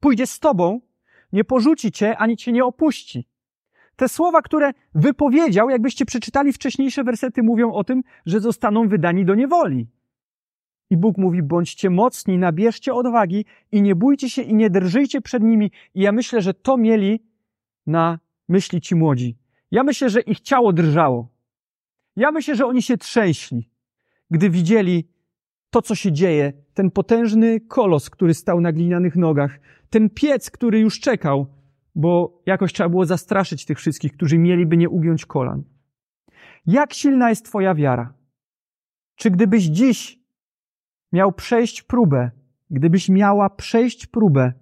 pójdzie 0.00 0.26
z 0.26 0.38
Tobą, 0.38 0.80
nie 1.32 1.44
porzuci 1.44 1.92
Cię, 1.92 2.16
ani 2.16 2.36
Cię 2.36 2.52
nie 2.52 2.64
opuści. 2.64 3.28
Te 3.96 4.08
słowa, 4.08 4.42
które 4.42 4.72
wypowiedział, 4.94 5.70
jakbyście 5.70 6.04
przeczytali 6.04 6.52
wcześniejsze 6.52 7.04
wersety, 7.04 7.42
mówią 7.42 7.72
o 7.72 7.84
tym, 7.84 8.02
że 8.26 8.40
zostaną 8.40 8.88
wydani 8.88 9.24
do 9.24 9.34
niewoli. 9.34 9.86
I 10.90 10.96
Bóg 10.96 11.18
mówi, 11.18 11.42
bądźcie 11.42 11.90
mocni, 11.90 12.38
nabierzcie 12.38 12.94
odwagi 12.94 13.44
i 13.72 13.82
nie 13.82 13.94
bójcie 13.94 14.30
się 14.30 14.42
i 14.42 14.54
nie 14.54 14.70
drżyjcie 14.70 15.20
przed 15.20 15.42
nimi. 15.42 15.70
I 15.94 16.00
ja 16.00 16.12
myślę, 16.12 16.42
że 16.42 16.54
to 16.54 16.76
mieli 16.76 17.22
na 17.86 18.18
myśli 18.48 18.80
ci 18.80 18.94
młodzi. 18.94 19.36
Ja 19.70 19.84
myślę, 19.84 20.10
że 20.10 20.20
ich 20.20 20.40
ciało 20.40 20.72
drżało. 20.72 21.28
Ja 22.16 22.32
myślę, 22.32 22.54
że 22.54 22.66
oni 22.66 22.82
się 22.82 22.96
trzęśli, 22.96 23.70
gdy 24.30 24.50
widzieli 24.50 25.08
to, 25.70 25.82
co 25.82 25.94
się 25.94 26.12
dzieje, 26.12 26.52
ten 26.74 26.90
potężny 26.90 27.60
kolos, 27.60 28.10
który 28.10 28.34
stał 28.34 28.60
na 28.60 28.72
glinianych 28.72 29.16
nogach, 29.16 29.60
ten 29.90 30.10
piec, 30.10 30.50
który 30.50 30.80
już 30.80 31.00
czekał, 31.00 31.46
bo 31.94 32.42
jakoś 32.46 32.72
trzeba 32.72 32.88
było 32.88 33.06
zastraszyć 33.06 33.64
tych 33.64 33.78
wszystkich, 33.78 34.12
którzy 34.12 34.38
mieliby 34.38 34.76
nie 34.76 34.88
ugiąć 34.88 35.26
kolan. 35.26 35.64
Jak 36.66 36.94
silna 36.94 37.30
jest 37.30 37.44
Twoja 37.44 37.74
wiara? 37.74 38.14
Czy 39.16 39.30
gdybyś 39.30 39.64
dziś 39.64 40.18
miał 41.12 41.32
przejść 41.32 41.82
próbę, 41.82 42.30
gdybyś 42.70 43.08
miała 43.08 43.50
przejść 43.50 44.06
próbę, 44.06 44.52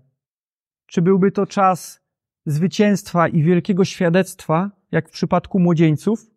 czy 0.86 1.02
byłby 1.02 1.32
to 1.32 1.46
czas 1.46 2.00
zwycięstwa 2.46 3.28
i 3.28 3.42
wielkiego 3.42 3.84
świadectwa, 3.84 4.70
jak 4.92 5.08
w 5.08 5.12
przypadku 5.12 5.58
młodzieńców? 5.58 6.35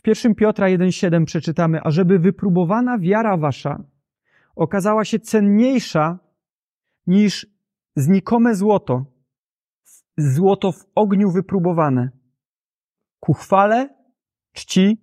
W 0.00 0.06
1 0.06 0.34
Piotra 0.34 0.66
1,7 0.66 1.24
przeczytamy, 1.24 1.80
a 1.84 1.90
żeby 1.90 2.18
wypróbowana 2.18 2.98
wiara 2.98 3.36
wasza 3.36 3.84
okazała 4.56 5.04
się 5.04 5.18
cenniejsza 5.18 6.18
niż 7.06 7.46
znikome 7.96 8.54
złoto, 8.54 9.04
złoto 10.16 10.72
w 10.72 10.86
ogniu 10.94 11.30
wypróbowane, 11.30 12.10
ku 13.20 13.32
chwale, 13.32 13.88
czci 14.52 14.98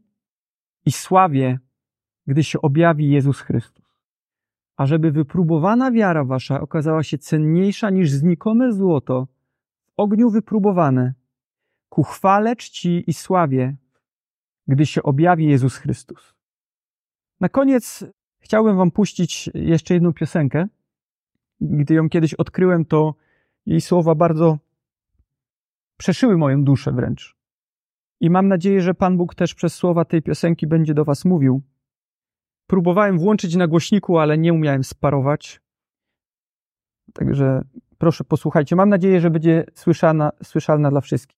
i 0.86 0.92
sławie, 0.92 1.60
gdy 2.28 2.44
się 2.44 2.62
objawi 2.62 3.10
Jezus 3.10 3.42
Chrystus. 3.42 3.86
A 4.78 4.86
żeby 4.86 5.12
wypróbowana 5.12 5.92
wiara 5.92 6.26
wasza 6.26 6.62
okazała 6.62 7.04
się 7.04 7.18
cenniejsza 7.18 7.90
niż 7.90 8.12
znikome 8.12 8.72
złoto, 8.74 9.28
w 9.86 9.92
ogniu 9.98 10.30
wypróbowane, 10.30 11.14
ku 11.90 12.04
chwale, 12.04 12.56
czci 12.56 13.04
i 13.08 13.14
sławie, 13.14 13.76
gdy 14.68 14.86
się 14.86 15.04
objawi 15.04 15.46
Jezus 15.46 15.76
Chrystus. 15.76 16.34
Na 17.40 17.50
koniec 17.50 18.06
chciałbym 18.40 18.78
Wam 18.78 18.92
puścić 18.92 19.50
jeszcze 19.54 19.94
jedną 19.94 20.14
piosenkę. 20.14 20.68
Gdy 21.62 21.94
ją 21.94 22.10
kiedyś 22.10 22.34
odkryłem, 22.34 22.86
to 22.86 23.16
jej 23.66 23.82
słowa 23.82 24.16
bardzo 24.16 24.58
przeszyły 25.98 26.38
moją 26.38 26.64
duszę 26.64 26.92
wręcz. 26.92 27.38
I 28.20 28.30
mam 28.30 28.48
nadzieję, 28.48 28.82
że 28.82 28.94
Pan 28.94 29.18
Bóg 29.18 29.36
też 29.36 29.56
przez 29.56 29.74
słowa 29.74 30.06
tej 30.06 30.22
piosenki 30.22 30.68
będzie 30.68 30.94
do 30.94 31.06
Was 31.06 31.26
mówił. 31.26 31.62
Próbowałem 32.68 33.20
włączyć 33.20 33.56
na 33.56 33.68
głośniku, 33.68 34.18
ale 34.18 34.38
nie 34.38 34.54
umiałem 34.54 34.84
sparować. 34.84 35.62
Także 37.14 37.62
proszę 37.98 38.24
posłuchajcie. 38.24 38.76
Mam 38.76 38.90
nadzieję, 38.90 39.22
że 39.22 39.30
będzie 39.30 39.66
słyszana, 39.74 40.32
słyszalna 40.44 40.92
dla 40.92 41.02
wszystkich. 41.02 41.37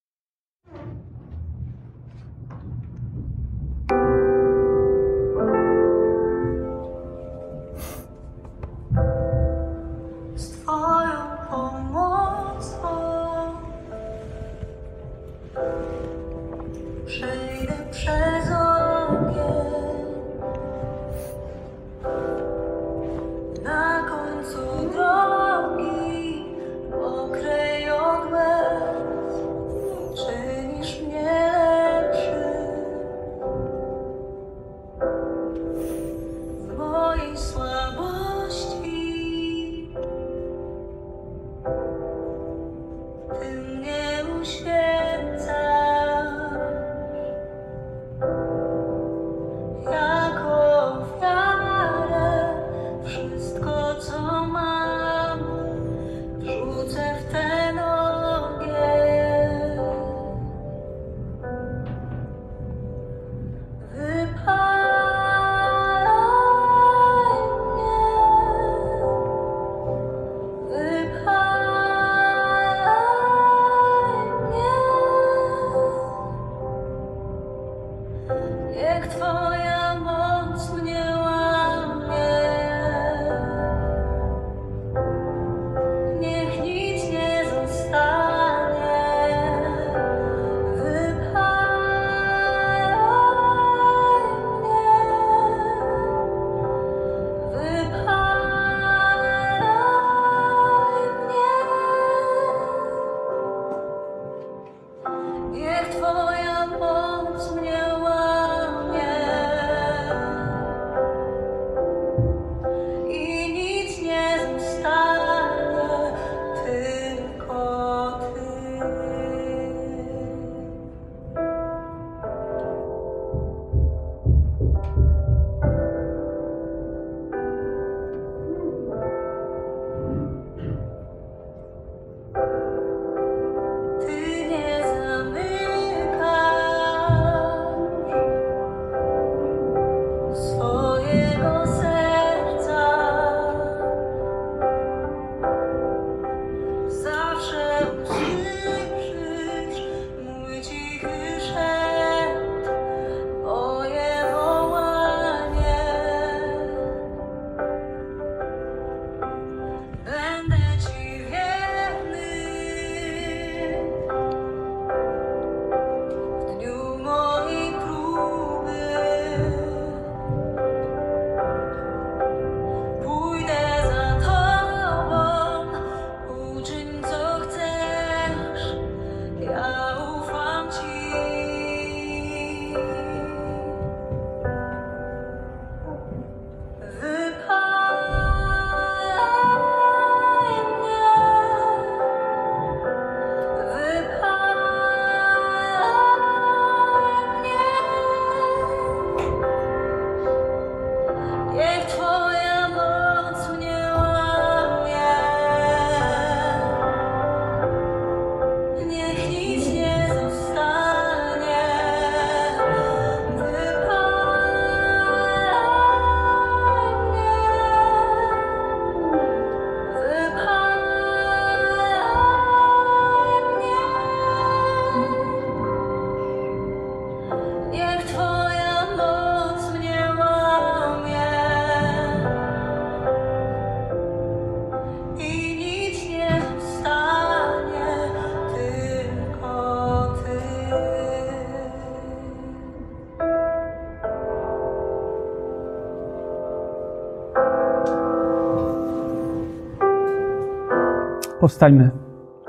Powstańmy, 251.40 251.90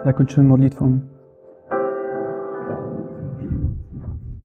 zakończymy 0.06 0.48
modlitwą. 0.48 1.00